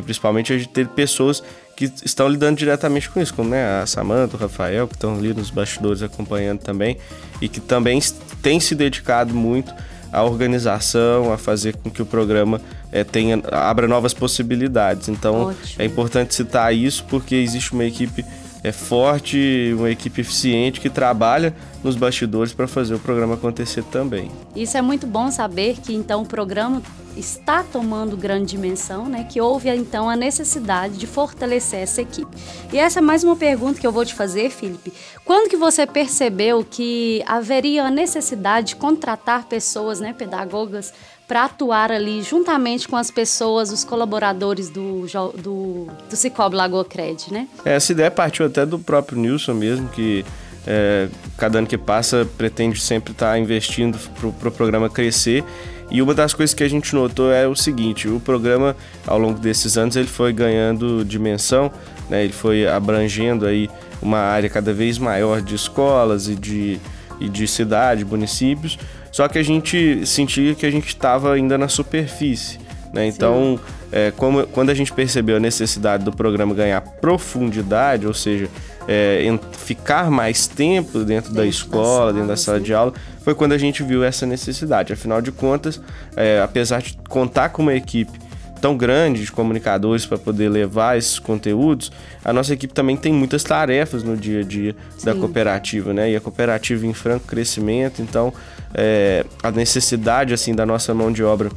principalmente, 0.00 0.52
a 0.52 0.58
gente 0.58 0.68
teve 0.68 0.90
pessoas 0.90 1.42
que 1.76 1.90
estão 2.04 2.28
lidando 2.28 2.56
diretamente 2.56 3.10
com 3.10 3.20
isso, 3.20 3.34
como 3.34 3.50
né, 3.50 3.80
a 3.82 3.86
Samanta, 3.86 4.36
o 4.36 4.40
Rafael, 4.40 4.86
que 4.86 4.94
estão 4.94 5.16
ali 5.16 5.34
nos 5.34 5.50
bastidores 5.50 6.02
acompanhando 6.02 6.60
também, 6.60 6.96
e 7.40 7.48
que 7.48 7.60
também 7.60 8.00
têm 8.42 8.60
se 8.60 8.74
dedicado 8.74 9.34
muito 9.34 9.74
à 10.14 10.22
organização, 10.22 11.32
a 11.32 11.38
fazer 11.38 11.76
com 11.76 11.90
que 11.90 12.00
o 12.00 12.06
programa 12.06 12.60
é, 12.92 13.02
tenha, 13.04 13.42
abra 13.50 13.88
novas 13.88 14.14
possibilidades. 14.14 15.08
Então 15.08 15.48
Ótimo. 15.48 15.82
é 15.82 15.84
importante 15.84 16.34
citar 16.34 16.74
isso 16.74 17.04
porque 17.04 17.34
existe 17.34 17.72
uma 17.72 17.84
equipe 17.84 18.24
é 18.64 18.72
forte, 18.72 19.74
uma 19.76 19.90
equipe 19.90 20.22
eficiente 20.22 20.80
que 20.80 20.88
trabalha 20.88 21.54
nos 21.82 21.96
bastidores 21.96 22.54
para 22.54 22.66
fazer 22.66 22.94
o 22.94 22.98
programa 22.98 23.34
acontecer 23.34 23.84
também. 23.84 24.30
Isso 24.56 24.74
é 24.78 24.80
muito 24.80 25.06
bom 25.06 25.30
saber 25.30 25.76
que 25.76 25.94
então 25.94 26.22
o 26.22 26.26
programa 26.26 26.80
está 27.16 27.62
tomando 27.62 28.16
grande 28.16 28.50
dimensão, 28.50 29.06
né? 29.06 29.26
Que 29.28 29.40
houve 29.40 29.68
então 29.68 30.08
a 30.08 30.16
necessidade 30.16 30.96
de 30.96 31.06
fortalecer 31.06 31.80
essa 31.80 32.02
equipe. 32.02 32.36
E 32.72 32.78
essa 32.78 32.98
é 32.98 33.02
mais 33.02 33.24
uma 33.24 33.36
pergunta 33.36 33.80
que 33.80 33.86
eu 33.86 33.92
vou 33.92 34.04
te 34.04 34.14
fazer, 34.14 34.50
Felipe. 34.50 34.92
Quando 35.24 35.48
que 35.48 35.56
você 35.56 35.86
percebeu 35.86 36.64
que 36.68 37.22
haveria 37.26 37.84
a 37.84 37.90
necessidade 37.90 38.68
de 38.68 38.76
contratar 38.76 39.44
pessoas, 39.44 40.00
né, 40.00 40.12
pedagogas, 40.12 40.92
para 41.26 41.44
atuar 41.44 41.90
ali 41.90 42.22
juntamente 42.22 42.86
com 42.86 42.96
as 42.96 43.10
pessoas, 43.10 43.72
os 43.72 43.82
colaboradores 43.82 44.68
do, 44.68 45.06
do, 45.36 45.88
do 46.08 46.16
Cicobi 46.16 46.54
Lagoa 46.54 46.84
Cred, 46.84 47.32
né? 47.32 47.48
Essa 47.64 47.92
ideia 47.92 48.10
partiu 48.10 48.46
até 48.46 48.66
do 48.66 48.78
próprio 48.78 49.18
Nilson 49.18 49.54
mesmo, 49.54 49.88
que 49.88 50.24
é, 50.66 51.08
cada 51.36 51.58
ano 51.58 51.66
que 51.66 51.78
passa 51.78 52.28
pretende 52.36 52.80
sempre 52.80 53.12
estar 53.12 53.32
tá 53.32 53.38
investindo 53.38 53.98
para 53.98 54.28
o 54.28 54.32
pro 54.32 54.50
programa 54.50 54.88
crescer. 54.88 55.44
E 55.90 56.00
uma 56.00 56.14
das 56.14 56.32
coisas 56.32 56.54
que 56.54 56.64
a 56.64 56.68
gente 56.68 56.94
notou 56.94 57.32
é 57.32 57.46
o 57.46 57.54
seguinte: 57.54 58.08
o 58.08 58.18
programa, 58.20 58.76
ao 59.06 59.18
longo 59.18 59.38
desses 59.38 59.76
anos, 59.76 59.96
ele 59.96 60.08
foi 60.08 60.32
ganhando 60.32 61.04
dimensão, 61.04 61.70
né? 62.08 62.24
ele 62.24 62.32
foi 62.32 62.66
abrangendo 62.66 63.46
aí 63.46 63.68
uma 64.00 64.18
área 64.18 64.48
cada 64.48 64.72
vez 64.72 64.98
maior 64.98 65.40
de 65.40 65.54
escolas 65.54 66.28
e 66.28 66.34
de, 66.34 66.78
e 67.20 67.28
de 67.28 67.46
cidade, 67.46 68.04
municípios. 68.04 68.78
Só 69.10 69.28
que 69.28 69.38
a 69.38 69.42
gente 69.42 70.04
sentia 70.06 70.54
que 70.54 70.66
a 70.66 70.70
gente 70.70 70.88
estava 70.88 71.32
ainda 71.32 71.56
na 71.56 71.68
superfície. 71.68 72.58
Né? 72.92 73.06
Então, 73.06 73.58
é, 73.90 74.12
como, 74.16 74.46
quando 74.46 74.70
a 74.70 74.74
gente 74.74 74.92
percebeu 74.92 75.36
a 75.36 75.40
necessidade 75.40 76.04
do 76.04 76.12
programa 76.12 76.54
ganhar 76.54 76.80
profundidade, 76.80 78.06
ou 78.06 78.14
seja, 78.14 78.48
é, 78.88 79.38
ficar 79.52 80.10
mais 80.10 80.46
tempo 80.46 81.04
dentro, 81.04 81.32
da 81.32 81.46
escola, 81.46 82.12
dentro 82.12 82.28
da 82.28 82.36
sala 82.36 82.60
de 82.60 82.74
aula, 82.74 82.92
foi 83.22 83.34
quando 83.34 83.52
a 83.52 83.58
gente 83.58 83.82
viu 83.82 84.04
essa 84.04 84.26
necessidade. 84.26 84.92
Afinal 84.92 85.22
de 85.22 85.32
contas, 85.32 85.80
é, 86.16 86.40
apesar 86.40 86.82
de 86.82 86.98
contar 87.08 87.48
com 87.48 87.62
uma 87.62 87.74
equipe 87.74 88.24
tão 88.60 88.76
grande 88.76 89.22
de 89.22 89.30
comunicadores 89.30 90.06
para 90.06 90.16
poder 90.16 90.48
levar 90.48 90.96
esses 90.96 91.18
conteúdos, 91.18 91.92
a 92.24 92.32
nossa 92.32 92.54
equipe 92.54 92.72
também 92.72 92.96
tem 92.96 93.12
muitas 93.12 93.44
tarefas 93.44 94.02
no 94.02 94.16
dia 94.16 94.40
a 94.40 94.42
dia 94.42 94.74
Sim. 94.96 95.04
da 95.04 95.14
cooperativa, 95.14 95.92
né? 95.92 96.10
E 96.10 96.16
a 96.16 96.20
cooperativa 96.20 96.86
em 96.86 96.94
franco 96.94 97.26
crescimento, 97.26 98.00
então 98.00 98.32
é, 98.72 99.24
a 99.42 99.50
necessidade 99.50 100.32
assim 100.32 100.54
da 100.54 100.64
nossa 100.64 100.94
mão 100.94 101.12
de 101.12 101.22
obra 101.22 101.50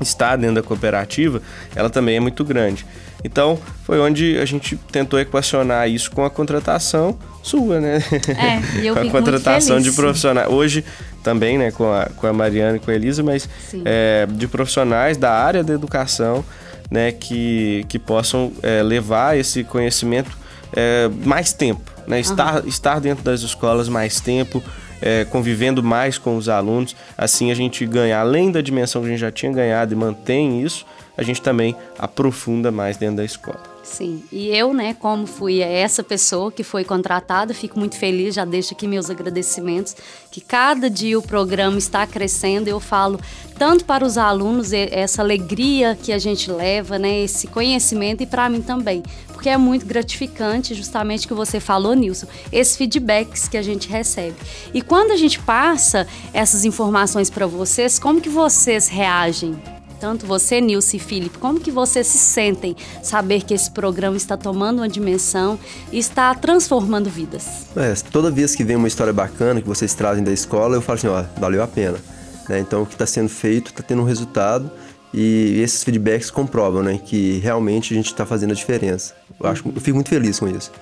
estar 0.00 0.36
dentro 0.36 0.56
da 0.56 0.62
cooperativa, 0.62 1.40
ela 1.76 1.88
também 1.88 2.16
é 2.16 2.20
muito 2.20 2.44
grande. 2.44 2.84
Então, 3.24 3.58
foi 3.84 4.00
onde 4.00 4.38
a 4.38 4.44
gente 4.44 4.76
tentou 4.90 5.18
equacionar 5.18 5.88
isso 5.88 6.10
com 6.10 6.24
a 6.24 6.30
contratação 6.30 7.16
sua, 7.42 7.80
né? 7.80 8.02
É, 8.28 8.80
e 8.80 8.86
eu 8.86 8.94
com 8.96 9.00
a 9.00 9.10
contratação 9.10 9.80
de 9.80 9.92
profissionais. 9.92 10.48
Hoje, 10.48 10.84
também, 11.22 11.56
né, 11.56 11.70
com 11.70 11.92
a, 11.92 12.06
com 12.16 12.26
a 12.26 12.32
Mariana 12.32 12.76
e 12.76 12.80
com 12.80 12.90
a 12.90 12.94
Elisa, 12.94 13.22
mas 13.22 13.48
é, 13.84 14.26
de 14.28 14.48
profissionais 14.48 15.16
da 15.16 15.30
área 15.30 15.62
da 15.62 15.72
educação, 15.72 16.44
né, 16.90 17.12
que, 17.12 17.84
que 17.88 17.98
possam 17.98 18.52
é, 18.62 18.82
levar 18.82 19.38
esse 19.38 19.64
conhecimento 19.64 20.30
é, 20.74 21.08
mais 21.24 21.52
tempo, 21.52 21.90
né? 22.06 22.18
Estar, 22.20 22.62
uhum. 22.62 22.68
estar 22.68 23.00
dentro 23.00 23.22
das 23.22 23.42
escolas 23.42 23.88
mais 23.88 24.20
tempo, 24.20 24.62
é, 25.00 25.24
convivendo 25.24 25.82
mais 25.82 26.18
com 26.18 26.36
os 26.36 26.48
alunos. 26.48 26.96
Assim 27.16 27.50
a 27.50 27.54
gente 27.54 27.84
ganha, 27.86 28.18
além 28.18 28.50
da 28.50 28.60
dimensão 28.60 29.02
que 29.02 29.08
a 29.08 29.10
gente 29.10 29.20
já 29.20 29.30
tinha 29.30 29.52
ganhado 29.52 29.92
e 29.92 29.96
mantém 29.96 30.62
isso, 30.62 30.86
a 31.16 31.22
gente 31.22 31.42
também 31.42 31.76
aprofunda 31.98 32.70
mais 32.70 32.96
dentro 32.96 33.16
da 33.16 33.24
escola. 33.24 33.72
Sim, 33.82 34.22
e 34.30 34.48
eu, 34.56 34.72
né, 34.72 34.94
como 34.94 35.26
fui 35.26 35.60
essa 35.60 36.04
pessoa 36.04 36.52
que 36.52 36.62
foi 36.62 36.84
contratada, 36.84 37.52
fico 37.52 37.78
muito 37.78 37.96
feliz, 37.96 38.36
já 38.36 38.44
deixo 38.44 38.74
aqui 38.74 38.86
meus 38.86 39.10
agradecimentos, 39.10 39.96
que 40.30 40.40
cada 40.40 40.88
dia 40.88 41.18
o 41.18 41.22
programa 41.22 41.76
está 41.78 42.06
crescendo, 42.06 42.68
eu 42.68 42.78
falo 42.78 43.18
tanto 43.58 43.84
para 43.84 44.04
os 44.04 44.16
alunos 44.16 44.72
essa 44.72 45.20
alegria 45.20 45.98
que 46.00 46.12
a 46.12 46.18
gente 46.18 46.48
leva, 46.50 46.96
né, 46.96 47.22
esse 47.22 47.48
conhecimento 47.48 48.22
e 48.22 48.26
para 48.26 48.48
mim 48.48 48.62
também, 48.62 49.02
porque 49.32 49.48
é 49.48 49.56
muito 49.56 49.84
gratificante, 49.84 50.74
justamente 50.74 51.26
que 51.26 51.34
você 51.34 51.58
falou, 51.58 51.94
Nilson, 51.94 52.28
esses 52.52 52.76
feedbacks 52.76 53.48
que 53.48 53.56
a 53.56 53.62
gente 53.62 53.88
recebe. 53.88 54.36
E 54.72 54.80
quando 54.80 55.10
a 55.10 55.16
gente 55.16 55.40
passa 55.40 56.06
essas 56.32 56.64
informações 56.64 57.28
para 57.28 57.46
vocês, 57.46 57.98
como 57.98 58.20
que 58.20 58.28
vocês 58.28 58.86
reagem? 58.86 59.60
Tanto 60.02 60.26
você, 60.26 60.60
Nilce 60.60 60.96
e 60.96 60.98
Felipe, 60.98 61.38
como 61.38 61.60
que 61.60 61.70
vocês 61.70 62.08
se 62.08 62.18
sentem 62.18 62.74
saber 63.04 63.44
que 63.44 63.54
esse 63.54 63.70
programa 63.70 64.16
está 64.16 64.36
tomando 64.36 64.78
uma 64.78 64.88
dimensão 64.88 65.56
e 65.92 65.98
está 66.00 66.34
transformando 66.34 67.08
vidas? 67.08 67.68
É, 67.76 67.94
toda 68.10 68.28
vez 68.28 68.56
que 68.56 68.64
vem 68.64 68.74
uma 68.74 68.88
história 68.88 69.12
bacana 69.12 69.62
que 69.62 69.68
vocês 69.68 69.94
trazem 69.94 70.24
da 70.24 70.32
escola, 70.32 70.74
eu 70.74 70.82
falo 70.82 70.98
assim, 70.98 71.06
ó, 71.06 71.22
valeu 71.38 71.62
a 71.62 71.68
pena. 71.68 71.98
Né? 72.48 72.58
Então, 72.58 72.82
o 72.82 72.86
que 72.86 72.94
está 72.94 73.06
sendo 73.06 73.28
feito 73.28 73.68
está 73.68 73.80
tendo 73.80 74.02
um 74.02 74.04
resultado 74.04 74.68
e 75.14 75.60
esses 75.62 75.84
feedbacks 75.84 76.32
comprovam 76.32 76.82
né, 76.82 76.98
que 76.98 77.38
realmente 77.38 77.94
a 77.94 77.96
gente 77.96 78.06
está 78.06 78.26
fazendo 78.26 78.50
a 78.50 78.54
diferença. 78.56 79.14
Eu, 79.38 79.48
acho, 79.48 79.62
eu 79.72 79.80
fico 79.80 79.94
muito 79.94 80.10
feliz 80.10 80.40
com 80.40 80.48
isso. 80.48 80.72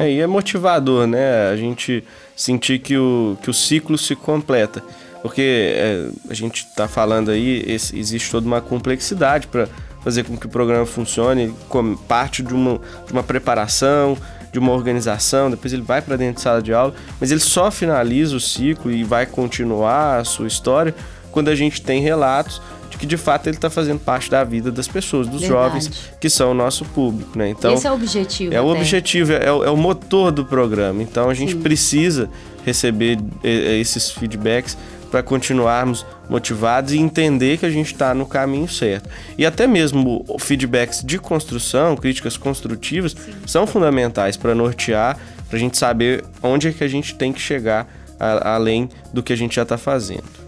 É, 0.00 0.10
e 0.10 0.20
é 0.20 0.26
motivador, 0.26 1.06
né? 1.06 1.50
A 1.50 1.56
gente 1.56 2.02
sentir 2.34 2.78
que 2.78 2.96
o, 2.96 3.36
que 3.42 3.50
o 3.50 3.52
ciclo 3.52 3.98
se 3.98 4.16
completa. 4.16 4.82
Porque 5.22 5.74
é, 5.74 6.08
a 6.28 6.34
gente 6.34 6.66
está 6.66 6.88
falando 6.88 7.30
aí, 7.30 7.62
esse, 7.66 7.98
existe 7.98 8.30
toda 8.30 8.46
uma 8.46 8.60
complexidade 8.60 9.46
para 9.46 9.68
fazer 10.02 10.24
com 10.24 10.36
que 10.36 10.46
o 10.46 10.48
programa 10.48 10.86
funcione, 10.86 11.54
como 11.68 11.96
parte 11.96 12.42
de 12.42 12.54
uma, 12.54 12.80
de 13.06 13.12
uma 13.12 13.22
preparação, 13.22 14.16
de 14.50 14.58
uma 14.58 14.72
organização, 14.72 15.50
depois 15.50 15.72
ele 15.72 15.82
vai 15.82 16.02
para 16.02 16.16
dentro 16.16 16.36
de 16.36 16.40
sala 16.40 16.62
de 16.62 16.72
aula, 16.72 16.94
mas 17.20 17.30
ele 17.30 17.40
só 17.40 17.70
finaliza 17.70 18.34
o 18.34 18.40
ciclo 18.40 18.90
e 18.90 19.04
vai 19.04 19.26
continuar 19.26 20.18
a 20.18 20.24
sua 20.24 20.48
história 20.48 20.94
quando 21.30 21.48
a 21.48 21.54
gente 21.54 21.82
tem 21.82 22.00
relatos 22.00 22.60
que 23.00 23.06
de 23.06 23.16
fato 23.16 23.46
ele 23.46 23.56
está 23.56 23.70
fazendo 23.70 23.98
parte 23.98 24.30
da 24.30 24.44
vida 24.44 24.70
das 24.70 24.86
pessoas, 24.86 25.26
dos 25.26 25.40
Verdade. 25.40 25.62
jovens 25.62 25.90
que 26.20 26.28
são 26.28 26.50
o 26.50 26.54
nosso 26.54 26.84
público, 26.84 27.36
né? 27.38 27.48
Então 27.48 27.72
esse 27.72 27.86
é 27.86 27.90
o 27.90 27.94
objetivo. 27.94 28.52
É 28.52 28.58
até. 28.58 28.66
o 28.66 28.68
objetivo, 28.70 29.32
é, 29.32 29.46
é, 29.46 29.70
o 29.70 29.76
motor 29.76 30.30
do 30.30 30.44
programa. 30.44 31.02
Então 31.02 31.30
a 31.30 31.34
gente 31.34 31.54
Sim. 31.54 31.62
precisa 31.62 32.28
receber 32.62 33.18
eh, 33.42 33.78
esses 33.80 34.10
feedbacks 34.10 34.76
para 35.10 35.22
continuarmos 35.22 36.04
motivados 36.28 36.92
e 36.92 36.98
entender 36.98 37.56
que 37.56 37.64
a 37.64 37.70
gente 37.70 37.90
está 37.90 38.12
no 38.12 38.26
caminho 38.26 38.68
certo. 38.68 39.08
E 39.38 39.46
até 39.46 39.66
mesmo 39.66 40.22
feedbacks 40.38 41.02
de 41.02 41.18
construção, 41.18 41.96
críticas 41.96 42.36
construtivas, 42.36 43.12
Sim. 43.12 43.32
são 43.46 43.66
fundamentais 43.66 44.36
para 44.36 44.54
nortear, 44.54 45.18
para 45.48 45.56
a 45.56 45.58
gente 45.58 45.78
saber 45.78 46.22
onde 46.42 46.68
é 46.68 46.72
que 46.72 46.84
a 46.84 46.88
gente 46.88 47.14
tem 47.14 47.32
que 47.32 47.40
chegar 47.40 47.88
a, 48.20 48.54
além 48.56 48.90
do 49.10 49.22
que 49.22 49.32
a 49.32 49.36
gente 49.36 49.56
já 49.56 49.62
está 49.62 49.78
fazendo. 49.78 50.39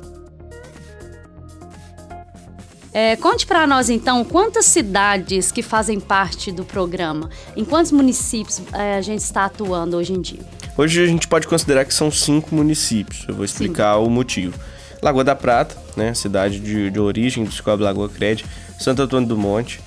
É, 2.94 3.16
conte 3.16 3.46
para 3.46 3.66
nós 3.66 3.88
então 3.88 4.22
quantas 4.22 4.66
cidades 4.66 5.50
que 5.50 5.62
fazem 5.62 5.98
parte 5.98 6.52
do 6.52 6.62
programa, 6.62 7.30
em 7.56 7.64
quantos 7.64 7.90
municípios 7.90 8.60
é, 8.72 8.96
a 8.96 9.00
gente 9.00 9.20
está 9.20 9.46
atuando 9.46 9.96
hoje 9.96 10.12
em 10.12 10.20
dia? 10.20 10.40
Hoje 10.76 11.02
a 11.02 11.06
gente 11.06 11.26
pode 11.26 11.48
considerar 11.48 11.86
que 11.86 11.94
são 11.94 12.10
cinco 12.10 12.54
municípios. 12.54 13.24
Eu 13.26 13.34
vou 13.34 13.44
explicar 13.44 13.96
Sim. 13.96 14.04
o 14.04 14.10
motivo. 14.10 14.58
Lagoa 15.02 15.24
da 15.24 15.34
Prata, 15.34 15.74
né, 15.96 16.12
cidade 16.12 16.60
de, 16.60 16.90
de 16.90 17.00
origem 17.00 17.44
do 17.44 17.50
Escola 17.50 17.82
Lagoa 17.82 18.08
Cred, 18.08 18.44
Santo 18.78 19.02
Antônio 19.02 19.28
do 19.28 19.38
Monte, 19.38 19.80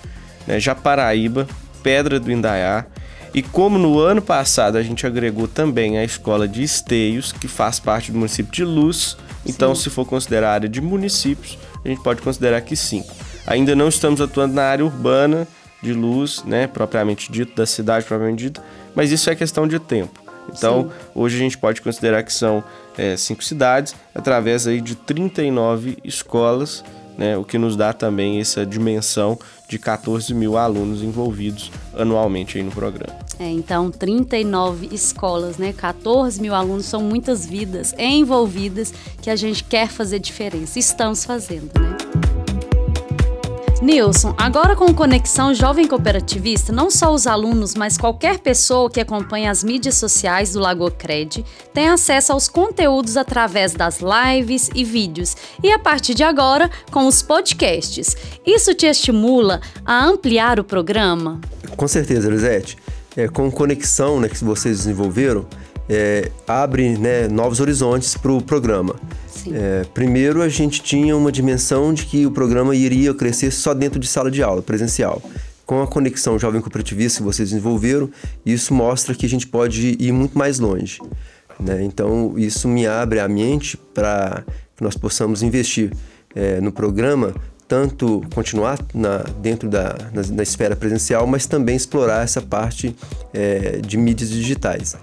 né, 0.48 0.60
Japaraíba, 0.60 1.48
Pedra 1.84 2.20
do 2.20 2.32
Indaiá. 2.32 2.86
E 3.34 3.42
como 3.42 3.78
no 3.78 4.00
ano 4.00 4.22
passado 4.22 4.78
a 4.78 4.84
gente 4.84 5.06
agregou 5.06 5.48
também 5.48 5.98
a 5.98 6.04
escola 6.04 6.48
de 6.48 6.64
Esteios, 6.64 7.32
que 7.32 7.48
faz 7.48 7.80
parte 7.80 8.12
do 8.12 8.18
município 8.18 8.52
de 8.52 8.64
Luz, 8.64 9.16
então 9.46 9.76
sim. 9.76 9.84
se 9.84 9.90
for 9.90 10.06
considerar 10.06 10.50
a 10.50 10.54
área 10.54 10.70
de 10.70 10.82
municípios, 10.82 11.58
a 11.86 11.88
gente 11.88 12.02
pode 12.02 12.22
considerar 12.22 12.60
que 12.62 12.76
cinco. 12.76 13.14
Ainda 13.46 13.76
não 13.76 13.88
estamos 13.88 14.20
atuando 14.20 14.56
na 14.56 14.64
área 14.64 14.84
urbana 14.84 15.48
de 15.82 15.94
luz, 15.94 16.44
né, 16.44 16.66
propriamente 16.66 17.32
dito, 17.32 17.56
da 17.56 17.66
cidade 17.66 18.06
propriamente 18.06 18.44
dito, 18.44 18.62
mas 18.96 19.12
isso 19.12 19.30
é 19.30 19.36
questão 19.36 19.68
de 19.68 19.80
tempo. 19.80 20.20
Então, 20.50 20.84
Sim. 20.84 20.90
hoje 21.14 21.36
a 21.36 21.40
gente 21.40 21.58
pode 21.58 21.82
considerar 21.82 22.24
que 22.24 22.34
são 22.34 22.64
é, 22.98 23.16
cinco 23.16 23.44
cidades, 23.44 23.96
através 24.14 24.68
aí 24.68 24.82
de 24.82 24.96
39 24.96 25.98
escolas, 26.04 26.84
né, 27.18 27.38
o 27.38 27.44
que 27.44 27.58
nos 27.58 27.76
dá 27.76 27.94
também 27.94 28.40
essa 28.40 28.66
dimensão 28.66 29.38
de 29.70 29.80
14 29.80 30.34
mil 30.34 30.58
alunos 30.58 31.02
envolvidos 31.02 31.72
anualmente 31.96 32.58
aí 32.58 32.64
no 32.64 32.72
programa. 32.72 33.25
É, 33.40 33.50
então, 33.50 33.92
39 33.92 34.90
escolas, 34.92 35.58
né, 35.58 35.74
14 35.74 36.42
mil 36.42 36.56
alunos, 36.56 36.86
são 36.86 37.02
muitas 37.02 37.46
vidas 37.46 37.94
envolvidas 37.98 38.94
que 39.22 39.30
a 39.30 39.36
gente 39.36 39.64
quer 39.64 39.90
fazer 39.90 40.20
diferença. 40.20 40.80
Estamos 40.80 41.26
fazendo, 41.26 41.72
né? 41.80 41.96
Nilson, 43.82 44.34
agora 44.36 44.76
com 44.76 44.92
Conexão 44.96 45.54
Jovem 45.54 45.88
Cooperativista, 45.88 46.74
não 46.74 46.90
só 46.90 47.14
os 47.14 47.28
alunos, 47.28 47.76
mas 47.76 48.00
qualquer 48.00 48.40
pessoa 48.40 48.90
que 48.90 49.00
acompanha 49.00 49.52
as 49.52 49.64
mídias 49.64 49.96
sociais 49.96 50.54
do 50.54 50.60
Lagoa 50.60 50.90
Cred 50.90 51.46
tem 51.72 51.90
acesso 51.90 52.34
aos 52.34 52.48
conteúdos 52.48 53.16
através 53.16 53.74
das 53.74 54.00
lives 54.00 54.72
e 54.74 54.84
vídeos, 54.84 55.36
e 55.62 55.72
a 55.72 55.78
partir 55.78 56.16
de 56.16 56.24
agora, 56.24 56.72
com 56.90 57.06
os 57.06 57.22
podcasts. 57.22 58.16
Isso 58.44 58.74
te 58.74 58.88
estimula 58.88 59.62
a 59.86 60.04
ampliar 60.04 60.60
o 60.60 60.64
programa? 60.64 61.40
Com 61.78 61.88
certeza, 61.88 62.28
Lisete. 62.28 62.78
É, 63.18 63.28
com 63.28 63.50
conexão 63.50 64.20
né, 64.20 64.28
que 64.28 64.44
vocês 64.44 64.80
desenvolveram, 64.80 65.46
é, 65.88 66.32
abre 66.48 66.98
né, 66.98 67.28
novos 67.28 67.60
horizontes 67.60 68.16
para 68.16 68.32
o 68.32 68.42
programa. 68.42 68.96
É, 69.52 69.86
primeiro, 69.94 70.42
a 70.42 70.50
gente 70.50 70.82
tinha 70.82 71.16
uma 71.16 71.32
dimensão 71.32 71.94
de 71.94 72.06
que 72.06 72.26
o 72.26 72.32
programa 72.32 72.76
iria 72.76 73.14
crescer 73.14 73.52
só 73.52 73.74
dentro 73.74 74.00
de 74.00 74.08
sala 74.08 74.32
de 74.32 74.42
aula, 74.42 74.62
presencial. 74.62 75.22
Com 75.66 75.82
a 75.82 75.88
conexão 75.88 76.38
jovem 76.38 76.62
cooperativista 76.62 77.20
que 77.20 77.24
vocês 77.24 77.50
desenvolveram, 77.50 78.10
isso 78.46 78.74
mostra 78.74 79.16
que 79.16 79.26
a 79.26 79.30
gente 79.30 79.48
pode 79.48 79.96
ir 80.00 80.12
muito 80.12 80.38
mais 80.38 80.60
longe. 80.60 81.00
Né? 81.60 81.84
Então, 81.84 82.34
isso 82.38 82.68
me 82.68 82.86
abre 82.86 83.20
a 83.20 83.28
mente 83.28 83.78
para 83.78 84.44
que 84.76 84.84
nós 84.84 84.96
possamos 84.96 85.42
investir 85.42 85.92
é, 86.36 86.60
no 86.60 86.72
programa, 86.72 87.34
tanto 87.68 88.22
continuar 88.34 88.80
na, 88.94 89.20
dentro 89.42 89.70
da 89.70 89.96
na, 90.14 90.22
na, 90.32 90.44
esfera 90.44 90.76
presencial, 90.76 91.26
mas 91.26 91.46
também 91.46 91.76
explorar 91.76 92.24
essa 92.24 92.42
parte 92.42 92.96
é, 93.34 93.80
de 93.86 93.98
mídias 93.98 94.30
digitais. 94.30 94.96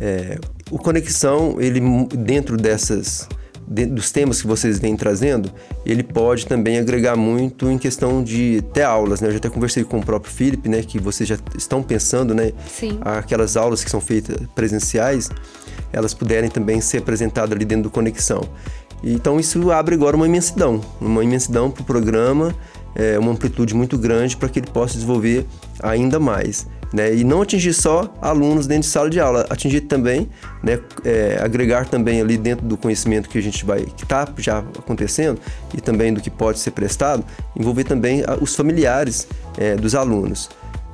É, 0.00 0.38
o 0.70 0.78
Conexão, 0.78 1.56
ele 1.60 1.80
dentro 2.14 2.56
dessas 2.56 3.28
dentro 3.70 3.96
dos 3.96 4.10
temas 4.10 4.40
que 4.40 4.46
vocês 4.46 4.78
vêm 4.78 4.96
trazendo, 4.96 5.52
ele 5.84 6.02
pode 6.02 6.46
também 6.46 6.78
agregar 6.78 7.16
muito 7.16 7.70
em 7.70 7.76
questão 7.76 8.24
de 8.24 8.62
ter 8.72 8.82
aulas, 8.82 9.20
né? 9.20 9.28
Eu 9.28 9.32
já 9.32 9.38
até 9.38 9.50
conversei 9.50 9.84
com 9.84 9.98
o 9.98 10.04
próprio 10.04 10.32
Felipe, 10.32 10.68
né? 10.68 10.82
Que 10.82 10.98
vocês 10.98 11.28
já 11.28 11.36
estão 11.56 11.82
pensando, 11.82 12.34
né? 12.34 12.52
Sim. 12.66 12.98
Aquelas 13.02 13.56
aulas 13.56 13.84
que 13.84 13.90
são 13.90 14.00
feitas 14.00 14.36
presenciais, 14.54 15.28
elas 15.92 16.14
puderem 16.14 16.48
também 16.48 16.80
ser 16.80 16.98
apresentadas 16.98 17.52
ali 17.52 17.64
dentro 17.64 17.84
do 17.84 17.90
Conexão. 17.90 18.48
Então 19.02 19.38
isso 19.38 19.70
abre 19.70 19.94
agora 19.94 20.16
uma 20.16 20.26
imensidão, 20.26 20.80
uma 21.00 21.22
imensidão 21.22 21.70
para 21.70 21.82
o 21.82 21.84
programa, 21.84 22.54
é, 22.94 23.18
uma 23.18 23.30
amplitude 23.30 23.74
muito 23.74 23.96
grande 23.96 24.36
para 24.36 24.48
que 24.48 24.58
ele 24.58 24.66
possa 24.66 24.94
desenvolver 24.94 25.46
ainda 25.80 26.18
mais. 26.18 26.66
Né? 26.92 27.14
E 27.14 27.22
não 27.22 27.42
atingir 27.42 27.74
só 27.74 28.12
alunos 28.20 28.66
dentro 28.66 28.84
de 28.84 28.88
sala 28.88 29.10
de 29.10 29.20
aula, 29.20 29.46
atingir 29.50 29.82
também, 29.82 30.28
né, 30.62 30.80
é, 31.04 31.38
agregar 31.40 31.86
também 31.86 32.18
ali 32.18 32.38
dentro 32.38 32.66
do 32.66 32.78
conhecimento 32.78 33.28
que 33.28 33.36
a 33.36 33.42
gente 33.42 33.62
vai, 33.64 33.84
que 33.84 34.04
está 34.04 34.26
já 34.38 34.58
acontecendo 34.58 35.38
e 35.74 35.82
também 35.82 36.14
do 36.14 36.20
que 36.20 36.30
pode 36.30 36.58
ser 36.58 36.70
prestado, 36.70 37.22
envolver 37.54 37.84
também 37.84 38.22
os 38.40 38.56
familiares 38.56 39.28
é, 39.58 39.76
dos 39.76 39.94
alunos. 39.94 40.48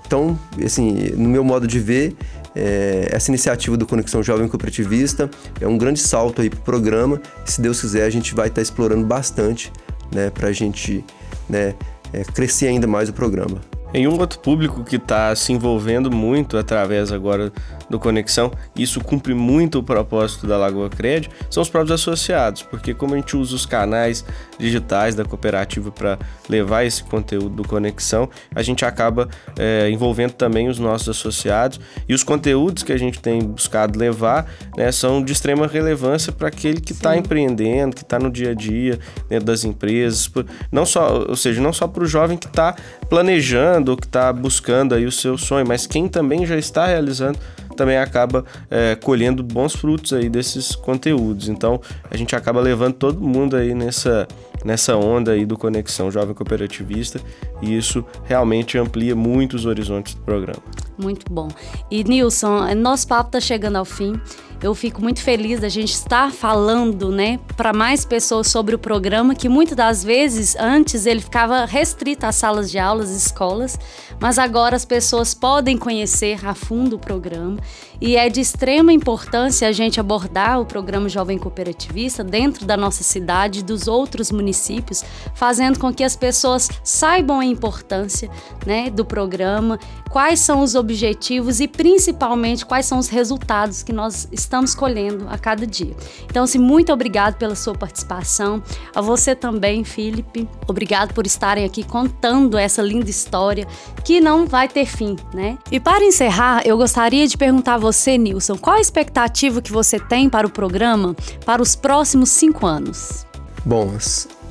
Então, 0.05 0.39
assim, 0.65 1.11
no 1.17 1.29
meu 1.29 1.45
modo 1.45 1.67
de 1.67 1.79
ver, 1.79 2.15
é, 2.55 3.09
essa 3.11 3.31
iniciativa 3.31 3.77
do 3.77 3.87
Conexão 3.87 4.23
Jovem 4.23 4.49
Cooperativista 4.49 5.29
é 5.61 5.67
um 5.67 5.77
grande 5.77 6.01
salto 6.01 6.41
aí 6.41 6.49
para 6.49 6.59
o 6.59 6.63
programa. 6.63 7.21
Se 7.45 7.61
Deus 7.61 7.81
quiser, 7.81 8.05
a 8.05 8.11
gente 8.11 8.35
vai 8.35 8.47
estar 8.47 8.57
tá 8.57 8.63
explorando 8.63 9.05
bastante 9.05 9.73
né, 10.13 10.31
para 10.31 10.49
a 10.49 10.53
gente 10.53 11.05
né, 11.49 11.75
é, 12.13 12.23
crescer 12.23 12.69
ainda 12.69 12.87
mais 12.87 13.09
o 13.09 13.13
programa. 13.13 13.61
Em 13.93 14.09
um 14.09 14.19
outro 14.19 14.41
público 14.41 14.83
que 14.83 14.97
está 14.97 15.35
se 15.37 15.53
envolvendo 15.53 16.11
muito 16.11 16.57
através 16.59 17.13
agora 17.13 17.53
do 17.89 17.99
Conexão, 17.99 18.51
isso 18.77 19.01
cumpre 19.01 19.35
muito 19.35 19.79
o 19.79 19.83
propósito 19.83 20.47
da 20.47 20.57
Lagoa 20.57 20.91
Cred, 20.91 21.31
são 21.51 21.63
os 21.63 21.69
próprios 21.69 22.01
associados, 22.01 22.63
porque 22.63 22.95
como 22.95 23.15
a 23.15 23.17
gente 23.17 23.37
usa 23.37 23.55
os 23.55 23.67
canais 23.67 24.25
digitais 24.59 25.15
da 25.15 25.25
cooperativa 25.25 25.91
para 25.91 26.19
levar 26.49 26.85
esse 26.85 27.03
conteúdo 27.05 27.51
do 27.51 27.69
Conexão, 27.69 28.29
a 28.55 28.63
gente 28.63 28.85
acaba 28.85 29.29
é, 29.59 29.89
envolvendo 29.91 30.33
também 30.33 30.69
os 30.69 30.79
nossos 30.79 31.09
associados 31.09 31.81
e 32.09 32.15
os 32.15 32.23
conteúdos 32.23 32.83
que 32.83 32.93
a 32.93 32.99
gente 32.99 33.21
tem 33.21 33.41
buscado 33.41 33.99
levar 33.99 34.47
né, 34.77 34.91
são 34.93 35.23
de 35.23 35.33
extrema 35.33 35.67
relevância 35.67 36.33
para 36.33 36.49
aquele 36.49 36.81
que 36.81 36.93
está 36.93 37.17
empreendendo, 37.17 37.97
que 37.97 38.03
está 38.03 38.19
no 38.19 38.31
dia 38.31 38.51
a 38.51 38.55
dia 38.55 38.99
dentro 39.29 39.47
das 39.47 39.65
empresas, 39.65 40.31
não 40.71 40.85
só, 40.85 41.25
ou 41.29 41.37
seja, 41.37 41.61
não 41.61 41.73
só 41.73 41.87
para 41.87 42.05
o 42.05 42.07
jovem 42.07 42.37
que 42.37 42.47
está 42.47 42.75
planejando 43.09 43.95
que 43.97 44.07
está 44.07 44.33
buscando 44.33 44.95
aí 44.95 45.05
o 45.05 45.13
seu 45.13 45.37
sonho, 45.37 45.67
mas 45.67 45.87
quem 45.87 46.09
também 46.09 46.47
já 46.47 46.57
está 46.57 46.87
realizando 46.87 47.39
também 47.75 47.99
acaba 47.99 48.45
é, 48.71 48.95
colhendo 48.95 49.43
bons 49.43 49.75
frutos 49.75 50.13
aí 50.13 50.29
desses 50.29 50.75
conteúdos. 50.75 51.49
Então 51.49 51.81
a 52.11 52.17
gente 52.17 52.35
acaba 52.35 52.61
levando 52.61 52.95
todo 52.95 53.21
mundo 53.21 53.57
aí 53.57 53.75
nessa, 53.75 54.27
nessa 54.65 54.97
onda 54.97 55.33
aí 55.33 55.45
do 55.45 55.57
Conexão 55.57 56.11
Jovem 56.11 56.35
Cooperativista 56.35 57.21
e 57.61 57.77
isso 57.77 58.05
realmente 58.25 58.79
amplia 58.79 59.15
muito 59.15 59.55
os 59.55 59.67
horizontes 59.67 60.15
do 60.15 60.23
programa. 60.23 60.63
Muito 60.97 61.31
bom. 61.33 61.49
E 61.91 62.05
Nilson, 62.05 62.75
nosso 62.75 63.07
papo 63.09 63.29
está 63.29 63.41
chegando 63.41 63.77
ao 63.77 63.85
fim. 63.85 64.21
Eu 64.63 64.75
fico 64.75 65.03
muito 65.03 65.21
feliz 65.21 65.61
da 65.61 65.69
gente 65.69 65.93
estar 65.93 66.33
falando, 66.33 67.11
né, 67.11 67.39
para 67.57 67.73
mais 67.73 68.05
pessoas 68.05 68.47
sobre 68.49 68.75
o 68.75 68.79
programa, 68.79 69.35
que 69.35 69.49
muitas 69.49 69.77
das 69.77 70.03
vezes 70.03 70.57
antes 70.57 71.07
ele 71.07 71.21
ficava 71.21 71.65
restrito 71.65 72.25
às 72.25 72.37
salas 72.37 72.71
de 72.71 72.79
aulas, 72.79 73.11
escolas, 73.11 73.79
mas 74.19 74.39
agora 74.39 74.75
as 74.75 74.85
pessoas 74.85 75.35
podem 75.35 75.77
conhecer 75.77 76.47
a 76.47 76.55
fundo 76.55 76.97
o 76.97 76.99
programa 76.99 77.59
e 78.01 78.17
é 78.17 78.29
de 78.29 78.41
extrema 78.41 78.93
importância 78.93 79.69
a 79.69 79.73
gente 79.73 80.01
abordar 80.01 80.61
o 80.61 80.67
programa 80.67 81.09
Jovem 81.09 81.39
Cooperativista 81.39 82.23
dentro 82.23 82.67
da 82.67 82.77
nossa 82.77 83.03
cidade 83.03 83.61
e 83.61 83.63
dos 83.63 83.89
outros 83.89 84.31
municípios, 84.31 85.05
fazendo 85.35 85.79
com 85.79 85.93
que 85.93 86.05
as 86.05 86.17
pessoas 86.17 86.69
saibam 86.83 87.41
a 87.41 87.45
importância, 87.45 88.31
né, 88.67 88.91
do 88.91 89.05
programa, 89.05 89.79
quais 90.11 90.41
são 90.41 90.61
os 90.61 90.75
objetivos 90.75 91.61
e 91.61 91.69
principalmente 91.69 92.65
quais 92.65 92.87
são 92.87 92.99
os 92.99 93.09
resultados 93.09 93.83
que 93.83 93.93
nós 93.93 94.29
estamos 94.31 94.75
colhendo 94.75 95.27
a 95.29 95.37
cada 95.37 95.67
dia. 95.67 95.95
Então, 96.27 96.45
assim, 96.45 96.59
muito 96.59 96.93
obrigado 96.93 97.37
pela 97.37 97.55
sua 97.55 97.75
participação. 97.75 98.63
A 98.95 99.01
você 99.01 99.35
também, 99.35 99.85
Felipe. 99.85 100.49
Obrigado 100.69 101.13
por 101.13 101.27
estarem 101.27 101.65
aqui 101.65 101.83
contando 101.83 102.57
essa 102.57 102.81
linda 102.83 103.11
história 103.11 103.67
que 104.05 104.21
não 104.21 104.47
vai 104.47 104.69
ter 104.69 104.87
fim, 104.87 105.17
né? 105.33 105.59
E 105.71 105.81
para 105.81 106.05
encerrar, 106.05 106.63
eu 106.65 106.77
gostaria 106.77 107.27
de 107.27 107.37
perguntar 107.37 107.75
a 107.75 107.79
você, 107.79 107.94
Nilson, 108.19 108.57
qual 108.57 108.77
a 108.77 108.81
expectativa 108.81 109.63
que 109.63 109.73
você 109.73 109.99
tem 109.99 110.29
para 110.29 110.47
o 110.47 110.51
programa 110.51 111.15
para 111.45 111.63
os 111.63 111.75
próximos 111.75 112.31
cinco 112.31 112.67
anos? 112.67 113.27
Bom, 113.65 113.93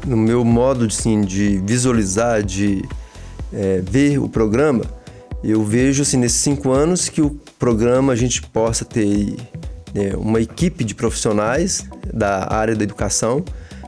no 0.05 0.17
meu 0.17 0.43
modo 0.43 0.85
assim, 0.85 1.21
de 1.21 1.57
visualizar, 1.59 2.43
de 2.43 2.83
é, 3.51 3.81
ver 3.81 4.19
o 4.19 4.27
programa, 4.27 4.83
eu 5.43 5.63
vejo 5.63 6.01
assim, 6.01 6.17
nesses 6.17 6.39
cinco 6.39 6.71
anos 6.71 7.09
que 7.09 7.21
o 7.21 7.31
programa 7.59 8.13
a 8.13 8.15
gente 8.15 8.41
possa 8.41 8.85
ter 8.85 9.35
né, 9.93 10.13
uma 10.15 10.41
equipe 10.41 10.83
de 10.83 10.95
profissionais 10.95 11.85
da 12.13 12.51
área 12.51 12.75
da 12.75 12.83
educação 12.83 13.43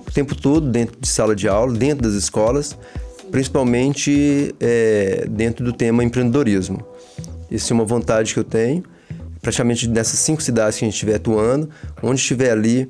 o 0.07 0.11
tempo 0.11 0.35
todo 0.35 0.69
dentro 0.69 0.97
de 0.99 1.07
sala 1.07 1.35
de 1.35 1.47
aula, 1.47 1.73
dentro 1.73 2.03
das 2.03 2.13
escolas, 2.13 2.77
principalmente 3.31 4.53
é, 4.59 5.25
dentro 5.29 5.65
do 5.65 5.73
tema 5.73 6.03
empreendedorismo. 6.03 6.85
Essa 7.51 7.73
é 7.73 7.75
uma 7.75 7.85
vontade 7.85 8.33
que 8.33 8.39
eu 8.39 8.43
tenho, 8.43 8.83
praticamente 9.45 9.87
nessas 9.87 10.17
cinco 10.17 10.41
cidades 10.41 10.79
que 10.79 10.85
a 10.85 10.87
gente 10.87 10.95
estiver 10.95 11.17
atuando, 11.17 11.69
onde 12.01 12.19
estiver 12.19 12.49
ali 12.49 12.89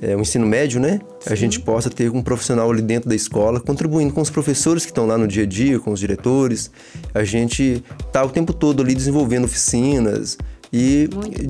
é, 0.00 0.14
o 0.14 0.20
ensino 0.20 0.46
médio, 0.46 0.80
né? 0.80 1.00
Sim. 1.18 1.32
A 1.32 1.34
gente 1.34 1.58
possa 1.58 1.90
ter 1.90 2.08
um 2.08 2.22
profissional 2.22 2.70
ali 2.70 2.80
dentro 2.80 3.08
da 3.08 3.16
escola, 3.16 3.58
contribuindo 3.58 4.14
com 4.14 4.20
os 4.20 4.30
professores 4.30 4.84
que 4.84 4.92
estão 4.92 5.06
lá 5.06 5.18
no 5.18 5.26
dia 5.26 5.42
a 5.42 5.46
dia, 5.46 5.80
com 5.80 5.90
os 5.90 5.98
diretores. 5.98 6.70
A 7.12 7.24
gente 7.24 7.82
está 8.06 8.24
o 8.24 8.30
tempo 8.30 8.52
todo 8.52 8.80
ali 8.80 8.94
desenvolvendo 8.94 9.46
oficinas, 9.46 10.38
e 10.72 11.08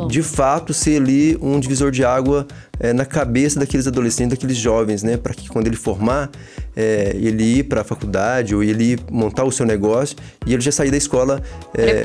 de 0.09 0.23
fato 0.23 0.73
ser 0.73 1.01
ali 1.01 1.37
um 1.41 1.59
divisor 1.59 1.91
de 1.91 2.05
água 2.05 2.47
é, 2.81 2.93
na 2.93 3.05
cabeça 3.05 3.59
daqueles 3.59 3.87
adolescentes, 3.87 4.37
daqueles 4.37 4.57
jovens, 4.57 5.03
né, 5.03 5.17
para 5.17 5.35
que 5.35 5.49
quando 5.49 5.67
ele 5.67 5.77
formar, 5.77 6.31
é, 6.77 7.17
ele 7.17 7.59
ir 7.59 7.65
para 7.65 7.81
a 7.81 7.85
faculdade 7.85 8.55
ou 8.55 8.63
ele 8.63 8.93
ir 8.93 9.01
montar 9.11 9.45
o 9.45 9.51
seu 9.51 9.67
negócio 9.67 10.17
e 10.47 10.53
ele 10.55 10.63
já 10.63 10.71
sair 10.71 10.91
da 10.91 10.97
escola 10.97 11.43
é, 11.75 12.03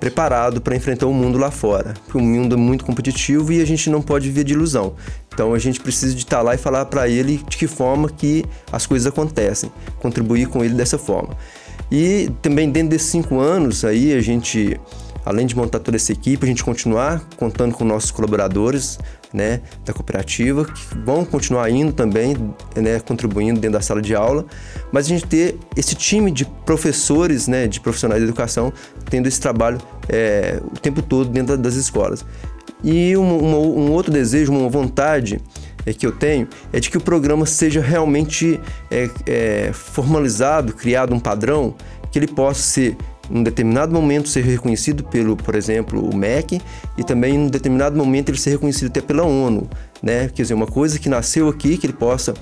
preparado 0.00 0.60
para 0.60 0.74
enfrentar 0.74 1.06
o 1.06 1.12
mundo 1.12 1.36
lá 1.38 1.50
fora, 1.50 1.94
porque 2.04 2.16
o 2.16 2.22
mundo 2.22 2.54
é 2.54 2.58
muito 2.58 2.84
competitivo 2.84 3.52
e 3.52 3.60
a 3.60 3.66
gente 3.66 3.90
não 3.90 4.00
pode 4.00 4.28
viver 4.28 4.44
de 4.44 4.54
ilusão. 4.54 4.94
Então 5.32 5.52
a 5.52 5.58
gente 5.58 5.80
precisa 5.80 6.14
de 6.14 6.22
estar 6.22 6.38
tá 6.38 6.42
lá 6.42 6.54
e 6.54 6.58
falar 6.58 6.86
para 6.86 7.08
ele 7.08 7.42
de 7.48 7.56
que 7.56 7.66
forma 7.66 8.08
que 8.08 8.44
as 8.72 8.86
coisas 8.86 9.06
acontecem, 9.06 9.70
contribuir 9.98 10.46
com 10.46 10.64
ele 10.64 10.74
dessa 10.74 10.96
forma. 10.96 11.36
E 11.90 12.30
também 12.40 12.70
dentro 12.70 12.90
desses 12.90 13.08
cinco 13.08 13.38
anos 13.38 13.84
aí 13.84 14.14
a 14.14 14.20
gente 14.20 14.80
além 15.24 15.46
de 15.46 15.56
montar 15.56 15.78
toda 15.78 15.96
essa 15.96 16.12
equipe, 16.12 16.44
a 16.44 16.48
gente 16.48 16.62
continuar 16.62 17.26
contando 17.36 17.74
com 17.74 17.84
nossos 17.84 18.10
colaboradores 18.10 18.98
né, 19.32 19.60
da 19.84 19.92
cooperativa, 19.92 20.64
que 20.64 20.98
vão 21.04 21.24
continuar 21.24 21.68
indo 21.70 21.92
também, 21.92 22.36
né, 22.76 23.00
contribuindo 23.00 23.58
dentro 23.58 23.78
da 23.78 23.82
sala 23.82 24.00
de 24.00 24.14
aula, 24.14 24.44
mas 24.92 25.06
a 25.06 25.08
gente 25.08 25.26
ter 25.26 25.58
esse 25.76 25.94
time 25.94 26.30
de 26.30 26.44
professores, 26.44 27.48
né, 27.48 27.66
de 27.66 27.80
profissionais 27.80 28.22
de 28.22 28.28
educação, 28.28 28.72
tendo 29.10 29.26
esse 29.26 29.40
trabalho 29.40 29.80
é, 30.08 30.60
o 30.64 30.78
tempo 30.78 31.02
todo 31.02 31.30
dentro 31.30 31.56
das 31.56 31.74
escolas. 31.74 32.24
E 32.82 33.16
um, 33.16 33.22
um, 33.22 33.78
um 33.78 33.92
outro 33.92 34.12
desejo, 34.12 34.52
uma 34.52 34.68
vontade 34.68 35.40
é, 35.86 35.92
que 35.92 36.06
eu 36.06 36.12
tenho 36.12 36.48
é 36.72 36.78
de 36.78 36.90
que 36.90 36.96
o 36.96 37.00
programa 37.00 37.46
seja 37.46 37.80
realmente 37.80 38.60
é, 38.90 39.10
é, 39.26 39.70
formalizado, 39.72 40.72
criado 40.72 41.14
um 41.14 41.20
padrão, 41.20 41.74
que 42.10 42.18
ele 42.18 42.28
possa 42.28 42.60
ser 42.60 42.96
em 43.30 43.42
determinado 43.42 43.92
momento 43.92 44.28
ser 44.28 44.44
reconhecido 44.44 45.04
pelo, 45.04 45.36
por 45.36 45.54
exemplo, 45.54 46.08
o 46.08 46.14
MEC 46.14 46.60
e 46.96 47.04
também 47.04 47.34
em 47.34 47.38
um 47.38 47.48
determinado 47.48 47.96
momento 47.96 48.30
ele 48.30 48.38
ser 48.38 48.50
reconhecido 48.50 48.88
até 48.88 49.00
pela 49.00 49.22
ONU, 49.22 49.68
né? 50.02 50.28
Quer 50.28 50.42
dizer, 50.42 50.54
uma 50.54 50.66
coisa 50.66 50.98
que 50.98 51.08
nasceu 51.08 51.48
aqui, 51.48 51.76
que 51.76 51.86
ele 51.86 51.92
possa 51.92 52.34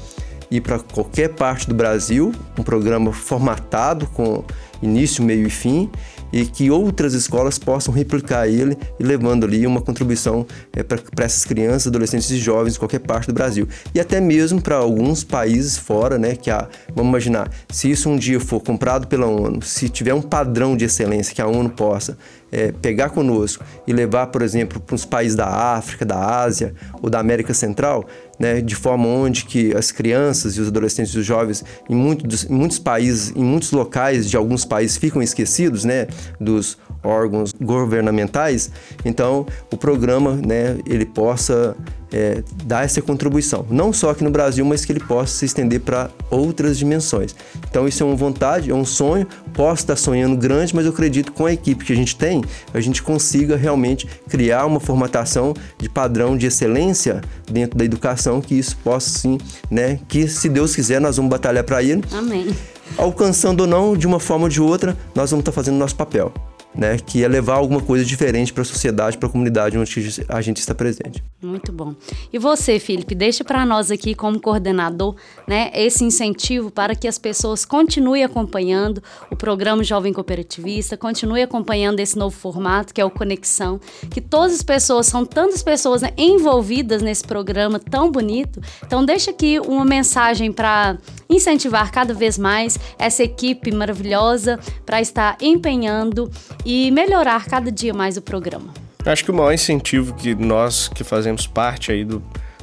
ir 0.51 0.61
para 0.61 0.79
qualquer 0.79 1.31
parte 1.31 1.68
do 1.68 1.75
Brasil, 1.75 2.33
um 2.59 2.62
programa 2.62 3.12
formatado 3.12 4.07
com 4.09 4.45
início, 4.83 5.25
meio 5.25 5.47
e 5.47 5.51
fim, 5.51 5.90
e 6.33 6.47
que 6.47 6.71
outras 6.71 7.14
escolas 7.14 7.59
possam 7.59 7.92
replicar 7.92 8.49
ele 8.49 8.77
e 8.99 9.05
levando 9.05 9.45
ali 9.45 9.66
uma 9.66 9.81
contribuição 9.81 10.47
é, 10.75 10.83
para 10.83 11.25
essas 11.25 11.45
crianças, 11.45 11.88
adolescentes 11.88 12.31
e 12.31 12.38
jovens 12.38 12.75
de 12.75 12.79
qualquer 12.79 13.01
parte 13.01 13.27
do 13.27 13.35
Brasil. 13.35 13.68
E 13.95 14.01
até 14.01 14.21
mesmo 14.21 14.61
para 14.61 14.77
alguns 14.77 15.23
países 15.23 15.77
fora, 15.77 16.18
né, 16.18 16.35
que 16.35 16.51
a, 16.51 16.68
vamos 16.95 17.11
imaginar, 17.11 17.51
se 17.71 17.90
isso 17.90 18.09
um 18.09 18.16
dia 18.16 18.40
for 18.40 18.61
comprado 18.61 19.07
pela 19.07 19.27
ONU, 19.27 19.62
se 19.62 19.88
tiver 19.88 20.14
um 20.14 20.23
padrão 20.23 20.77
de 20.77 20.85
excelência 20.85 21.35
que 21.35 21.42
a 21.42 21.47
ONU 21.47 21.71
possa 21.71 22.16
é, 22.53 22.71
pegar 22.71 23.11
conosco 23.11 23.64
e 23.87 23.92
levar, 23.92 24.27
por 24.27 24.42
exemplo, 24.42 24.79
para 24.79 24.95
os 24.95 25.07
países 25.07 25.35
da 25.35 25.47
África, 25.47 26.05
da 26.05 26.42
Ásia 26.42 26.75
ou 27.01 27.09
da 27.09 27.18
América 27.18 27.55
Central, 27.55 28.07
né, 28.42 28.61
de 28.61 28.74
forma 28.74 29.07
onde 29.07 29.44
que 29.44 29.72
as 29.72 29.92
crianças 29.92 30.57
e 30.57 30.61
os 30.61 30.66
adolescentes 30.66 31.14
e 31.14 31.18
os 31.20 31.24
jovens 31.24 31.64
em 31.88 31.94
muitos, 31.94 32.44
em 32.50 32.52
muitos 32.52 32.76
países, 32.76 33.33
em 33.37 33.44
muitos 33.44 33.70
locais 33.70 34.28
de 34.28 34.37
alguns 34.37 34.64
países 34.64 34.96
ficam 34.96 35.22
esquecidos, 35.22 35.85
né, 35.85 36.09
dos 36.40 36.76
órgãos 37.05 37.52
governamentais, 37.52 38.68
então 39.05 39.46
o 39.72 39.76
programa, 39.76 40.35
né, 40.35 40.76
ele 40.85 41.07
possa 41.07 41.76
é, 42.12 42.42
dar 42.64 42.85
essa 42.85 43.01
contribuição, 43.01 43.66
não 43.70 43.92
só 43.92 44.11
aqui 44.11 44.22
no 44.22 44.31
Brasil, 44.31 44.64
mas 44.64 44.85
que 44.85 44.92
ele 44.92 45.01
possa 45.01 45.38
se 45.38 45.44
estender 45.46 45.81
para 45.81 46.11
outras 46.31 46.79
dimensões. 46.79 47.35
Então 47.68 47.88
isso 47.88 48.03
é 48.03 48.07
uma 48.07 48.16
vontade, 48.16 48.70
é 48.70 48.75
um 48.75 48.85
sonho, 48.85 49.27
posso 49.55 49.83
estar 49.83 49.96
sonhando 49.96 50.37
grande, 50.37 50.75
mas 50.75 50.85
eu 50.85 50.92
acredito 50.92 51.33
que 51.33 51.38
com 51.38 51.46
a 51.46 51.53
equipe 51.53 51.85
que 51.85 51.92
a 51.92 51.96
gente 51.96 52.16
tem, 52.16 52.42
a 52.72 52.81
gente 52.81 53.03
consiga 53.03 53.57
realmente 53.57 54.07
criar 54.29 54.66
uma 54.66 54.81
formatação 54.81 55.55
de 55.79 55.88
padrão 55.88 56.37
de 56.37 56.46
excelência 56.46 57.20
dentro 57.51 57.79
da 57.79 57.85
educação, 57.85 58.40
que 58.40 58.55
isso 58.55 58.77
possa 58.79 59.18
sim, 59.18 59.38
né, 59.70 59.98
que 60.09 60.29
se 60.29 60.48
Deus 60.48 60.75
quiser 60.75 61.01
nós 61.01 61.16
vamos 61.16 61.31
batalhar 61.31 61.64
para 61.64 61.83
ele. 61.83 62.03
Amém. 62.12 62.55
Alcançando 62.98 63.62
ou 63.62 63.66
não, 63.66 63.96
de 63.96 64.07
uma 64.07 64.20
forma 64.20 64.44
ou 64.44 64.48
de 64.51 64.61
outra, 64.61 64.96
nós 65.14 65.31
vamos 65.31 65.42
estar 65.42 65.53
fazendo 65.53 65.77
nosso 65.77 65.96
papel 65.96 66.33
né, 66.75 66.96
que 66.98 67.22
é 67.22 67.29
levar 67.29 67.55
alguma 67.55 67.81
coisa 67.81 68.05
diferente 68.05 68.53
para 68.53 68.62
a 68.62 68.64
sociedade, 68.64 69.18
para 69.18 69.29
a 69.29 69.33
comunidade 69.33 69.79
onde 69.79 70.25
a 70.29 70.40
gente 70.40 70.59
está 70.59 70.75
presente. 70.75 71.22
Muito 71.42 71.72
bom. 71.72 71.96
E 72.33 72.38
você, 72.38 72.78
Felipe, 72.78 73.16
deixa 73.16 73.42
para 73.42 73.66
nós 73.66 73.90
aqui 73.90 74.14
como 74.14 74.40
coordenador, 74.40 75.16
né, 75.46 75.72
esse 75.74 76.05
incentivo 76.05 76.70
para 76.70 76.94
que 76.94 77.09
as 77.09 77.18
pessoas 77.18 77.64
continuem 77.64 78.22
acompanhando 78.22 79.02
o 79.28 79.35
programa 79.35 79.83
Jovem 79.83 80.12
Cooperativista, 80.12 80.96
continuem 80.96 81.42
acompanhando 81.42 81.98
esse 81.98 82.16
novo 82.16 82.37
formato 82.37 82.94
que 82.94 83.00
é 83.00 83.05
o 83.05 83.11
Conexão, 83.11 83.81
que 84.09 84.20
todas 84.20 84.55
as 84.55 84.62
pessoas 84.62 85.07
são 85.07 85.24
tantas 85.24 85.64
pessoas 85.64 86.02
né, 86.02 86.11
envolvidas 86.16 87.02
nesse 87.02 87.24
programa 87.24 87.81
tão 87.81 88.09
bonito. 88.09 88.61
Então 88.87 89.05
deixa 89.05 89.33
aqui 89.33 89.59
uma 89.59 89.85
mensagem 89.85 90.52
para 90.52 90.96
incentivar 91.28 91.90
cada 91.90 92.14
vez 92.14 92.38
mais 92.38 92.78
essa 92.96 93.24
equipe 93.24 93.72
maravilhosa 93.72 94.61
para 94.87 95.00
estar 95.00 95.37
empenhando 95.40 96.31
e 96.64 96.88
melhorar 96.92 97.46
cada 97.46 97.72
dia 97.72 97.92
mais 97.92 98.16
o 98.16 98.22
programa. 98.22 98.82
Acho 99.05 99.25
que 99.25 99.31
o 99.31 99.35
maior 99.35 99.53
incentivo 99.53 100.15
que 100.15 100.35
nós 100.35 100.88
que 100.88 101.03
fazemos 101.03 101.47
parte 101.47 101.91
aí 101.91 102.05
do 102.05 102.23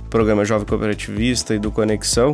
programa 0.09 0.43
Jovem 0.45 0.65
Cooperativista 0.65 1.53
e 1.53 1.59
do 1.59 1.71
Conexão 1.71 2.33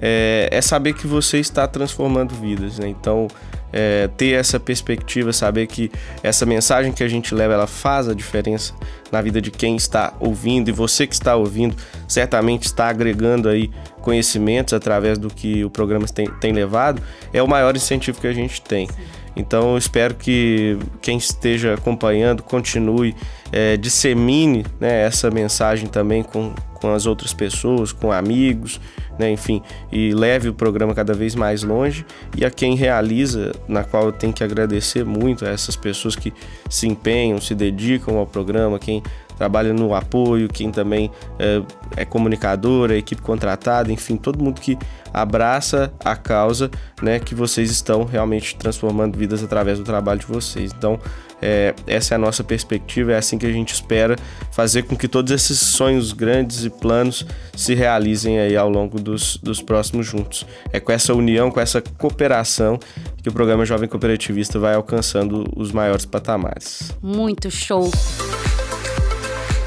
é, 0.00 0.48
é 0.52 0.60
saber 0.60 0.94
que 0.94 1.06
você 1.06 1.38
está 1.38 1.66
transformando 1.66 2.34
vidas, 2.34 2.78
né? 2.78 2.88
Então, 2.88 3.26
é, 3.72 4.08
ter 4.16 4.32
essa 4.32 4.58
perspectiva, 4.60 5.32
saber 5.32 5.66
que 5.66 5.90
essa 6.22 6.46
mensagem 6.46 6.92
que 6.92 7.02
a 7.02 7.08
gente 7.08 7.34
leva, 7.34 7.54
ela 7.54 7.66
faz 7.66 8.08
a 8.08 8.14
diferença 8.14 8.72
na 9.10 9.20
vida 9.20 9.40
de 9.40 9.50
quem 9.50 9.76
está 9.76 10.14
ouvindo 10.20 10.68
e 10.68 10.72
você 10.72 11.06
que 11.06 11.14
está 11.14 11.34
ouvindo 11.34 11.76
certamente 12.06 12.64
está 12.64 12.88
agregando 12.88 13.48
aí 13.48 13.70
conhecimentos 14.00 14.72
através 14.72 15.18
do 15.18 15.28
que 15.28 15.64
o 15.64 15.70
programa 15.70 16.06
tem, 16.06 16.30
tem 16.40 16.52
levado, 16.52 17.02
é 17.32 17.42
o 17.42 17.48
maior 17.48 17.74
incentivo 17.74 18.20
que 18.20 18.26
a 18.26 18.32
gente 18.32 18.62
tem. 18.62 18.86
Sim. 18.86 18.94
Então 19.38 19.72
eu 19.72 19.78
espero 19.78 20.14
que 20.14 20.76
quem 21.00 21.16
esteja 21.16 21.74
acompanhando 21.74 22.42
continue, 22.42 23.14
é, 23.52 23.76
dissemine 23.76 24.64
né, 24.80 25.02
essa 25.02 25.30
mensagem 25.30 25.88
também 25.88 26.22
com, 26.22 26.54
com 26.74 26.92
as 26.92 27.06
outras 27.06 27.32
pessoas, 27.32 27.92
com 27.92 28.12
amigos, 28.12 28.80
né, 29.18 29.30
enfim, 29.30 29.62
e 29.90 30.12
leve 30.12 30.48
o 30.48 30.54
programa 30.54 30.94
cada 30.94 31.12
vez 31.14 31.34
mais 31.34 31.62
longe. 31.62 32.06
E 32.36 32.44
a 32.44 32.50
quem 32.50 32.74
realiza, 32.76 33.52
na 33.66 33.82
qual 33.82 34.06
eu 34.06 34.12
tenho 34.12 34.32
que 34.32 34.44
agradecer 34.44 35.04
muito 35.04 35.44
a 35.44 35.48
essas 35.48 35.76
pessoas 35.76 36.14
que 36.14 36.32
se 36.68 36.86
empenham, 36.86 37.40
se 37.40 37.54
dedicam 37.54 38.16
ao 38.16 38.26
programa, 38.26 38.78
quem 38.78 39.02
trabalha 39.38 39.72
no 39.72 39.94
apoio, 39.94 40.48
quem 40.48 40.72
também 40.72 41.10
é, 41.38 41.62
é 41.96 42.04
comunicador, 42.04 42.90
a 42.90 42.96
equipe 42.96 43.22
contratada, 43.22 43.92
enfim, 43.92 44.16
todo 44.16 44.42
mundo 44.42 44.60
que 44.60 44.76
abraça 45.14 45.92
a 46.04 46.16
causa, 46.16 46.70
né, 47.00 47.18
que 47.20 47.34
vocês 47.34 47.70
estão 47.70 48.04
realmente 48.04 48.56
transformando 48.56 49.16
vidas 49.16 49.42
através 49.42 49.78
do 49.78 49.84
trabalho 49.84 50.18
de 50.18 50.26
vocês. 50.26 50.72
Então, 50.76 50.98
é, 51.40 51.72
essa 51.86 52.14
é 52.14 52.16
a 52.16 52.18
nossa 52.18 52.42
perspectiva, 52.42 53.12
é 53.12 53.16
assim 53.16 53.38
que 53.38 53.46
a 53.46 53.52
gente 53.52 53.72
espera 53.72 54.16
fazer 54.50 54.82
com 54.82 54.96
que 54.96 55.06
todos 55.06 55.32
esses 55.32 55.58
sonhos 55.60 56.12
grandes 56.12 56.64
e 56.64 56.70
planos 56.70 57.24
se 57.54 57.74
realizem 57.74 58.40
aí 58.40 58.56
ao 58.56 58.68
longo 58.68 59.00
dos, 59.00 59.36
dos 59.36 59.62
próximos 59.62 60.04
juntos. 60.04 60.44
É 60.72 60.80
com 60.80 60.90
essa 60.90 61.14
união, 61.14 61.48
com 61.48 61.60
essa 61.60 61.80
cooperação 61.80 62.78
que 63.22 63.28
o 63.28 63.32
programa 63.32 63.64
Jovem 63.64 63.88
Cooperativista 63.88 64.58
vai 64.58 64.74
alcançando 64.74 65.44
os 65.56 65.70
maiores 65.70 66.04
patamares. 66.04 66.92
Muito 67.00 67.50
show! 67.50 67.88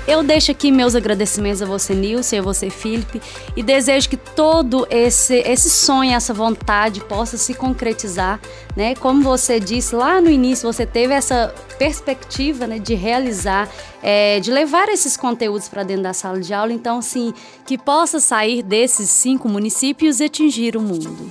Eu 0.08 0.24
deixo 0.24 0.52
aqui 0.52 0.72
meus 0.72 0.96
agradecimentos 0.96 1.62
a 1.62 1.66
você, 1.66 1.94
Nilson, 1.94 2.36
e 2.36 2.40
a 2.40 2.42
você, 2.42 2.70
Felipe, 2.70 3.22
e 3.56 3.62
desejo 3.62 4.10
que 4.10 4.18
todo 4.18 4.88
esse, 4.90 5.36
esse 5.36 5.70
sonho, 5.70 6.14
essa 6.14 6.34
vontade 6.34 7.02
possa 7.02 7.38
se 7.38 7.54
concretizar, 7.54 8.40
né? 8.76 8.96
Como 8.96 9.22
você 9.22 9.60
disse 9.60 9.96
lá 9.96 10.20
no 10.20 10.30
início, 10.30 10.72
você 10.72 10.86
teve 10.86 11.14
essa 11.14 11.54
perspectiva 11.78 12.66
né, 12.66 12.80
de 12.80 12.96
realizar, 12.96 13.70
é, 14.02 14.40
de 14.40 14.52
levar 14.52 14.90
esses 14.90 15.16
conteúdos 15.16 15.70
para 15.70 15.84
dentro 15.84 16.04
da 16.04 16.14
sala 16.14 16.40
de 16.40 16.54
aula, 16.54 16.74
então, 16.74 17.02
sim, 17.02 17.34
que 17.66 17.78
possa 17.78 18.20
sair 18.20 18.64
desses 18.64 19.10
cinco 19.10 19.48
municípios 19.48 20.20
e 20.20 20.26
atingir 20.26 20.76
o 20.76 20.82
mundo. 20.82 21.30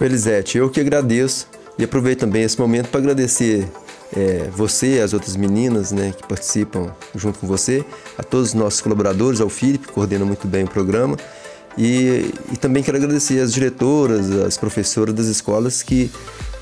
Elisete, 0.00 0.58
eu 0.58 0.70
que 0.70 0.80
agradeço 0.80 1.48
e 1.78 1.84
aproveito 1.84 2.20
também 2.20 2.42
esse 2.42 2.58
momento 2.60 2.88
para 2.88 3.00
agradecer 3.00 3.68
é, 4.16 4.48
você, 4.50 5.00
as 5.00 5.12
outras 5.12 5.36
meninas 5.36 5.90
né, 5.92 6.12
que 6.16 6.26
participam 6.26 6.92
junto 7.14 7.38
com 7.38 7.46
você, 7.46 7.84
a 8.16 8.22
todos 8.22 8.48
os 8.48 8.54
nossos 8.54 8.80
colaboradores, 8.80 9.40
ao 9.40 9.48
Felipe, 9.48 9.86
que 9.88 9.92
coordena 9.92 10.24
muito 10.24 10.46
bem 10.46 10.64
o 10.64 10.68
programa. 10.68 11.16
E, 11.76 12.32
e 12.52 12.56
também 12.56 12.82
quero 12.82 12.96
agradecer 12.96 13.40
as 13.40 13.52
diretoras, 13.52 14.30
as 14.30 14.56
professoras 14.56 15.12
das 15.14 15.26
escolas 15.26 15.82
que 15.82 16.10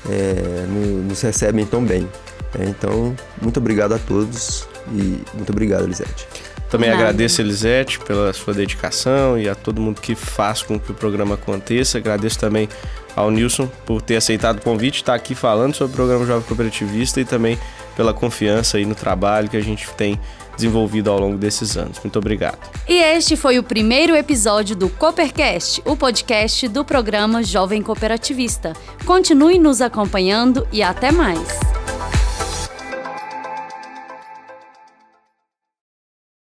é, 0.09 0.65
nos 1.07 1.21
recebem 1.21 1.65
tão 1.65 1.83
bem. 1.83 2.09
É, 2.57 2.65
então, 2.65 3.15
muito 3.41 3.57
obrigado 3.57 3.93
a 3.93 3.99
todos 3.99 4.67
e 4.91 5.21
muito 5.35 5.51
obrigado, 5.51 5.83
Elisete. 5.83 6.27
Também 6.69 6.89
Nada. 6.89 7.03
agradeço 7.03 7.39
a 7.39 7.43
Elisete 7.43 7.99
pela 7.99 8.33
sua 8.33 8.51
dedicação 8.51 9.37
e 9.37 9.47
a 9.47 9.53
todo 9.53 9.79
mundo 9.79 10.01
que 10.01 10.15
faz 10.15 10.63
com 10.63 10.79
que 10.79 10.91
o 10.91 10.95
programa 10.95 11.35
aconteça. 11.35 11.99
Agradeço 11.99 12.39
também 12.39 12.67
ao 13.15 13.29
Nilson 13.31 13.67
por 13.85 14.01
ter 14.01 14.17
aceitado 14.17 14.57
o 14.57 14.61
convite, 14.61 14.97
estar 14.97 15.13
aqui 15.13 15.35
falando 15.35 15.75
sobre 15.75 15.93
o 15.93 15.95
programa 15.95 16.25
Jovem 16.25 16.43
Cooperativista 16.47 17.19
e 17.21 17.25
também 17.25 17.57
pela 17.95 18.13
confiança 18.13 18.77
aí 18.77 18.85
no 18.85 18.95
trabalho 18.95 19.49
que 19.49 19.57
a 19.57 19.61
gente 19.61 19.89
tem 19.91 20.19
desenvolvido 20.55 21.09
ao 21.09 21.19
longo 21.19 21.37
desses 21.37 21.77
anos. 21.77 21.99
Muito 22.03 22.17
obrigado. 22.17 22.57
E 22.87 22.93
este 22.93 23.35
foi 23.35 23.57
o 23.57 23.63
primeiro 23.63 24.15
episódio 24.15 24.75
do 24.75 24.89
Coopercast, 24.89 25.81
o 25.85 25.95
podcast 25.95 26.67
do 26.67 26.85
programa 26.85 27.43
Jovem 27.43 27.81
Cooperativista. 27.81 28.73
Continue 29.05 29.57
nos 29.57 29.81
acompanhando 29.81 30.67
e 30.71 30.83
até 30.83 31.11
mais. 31.11 31.82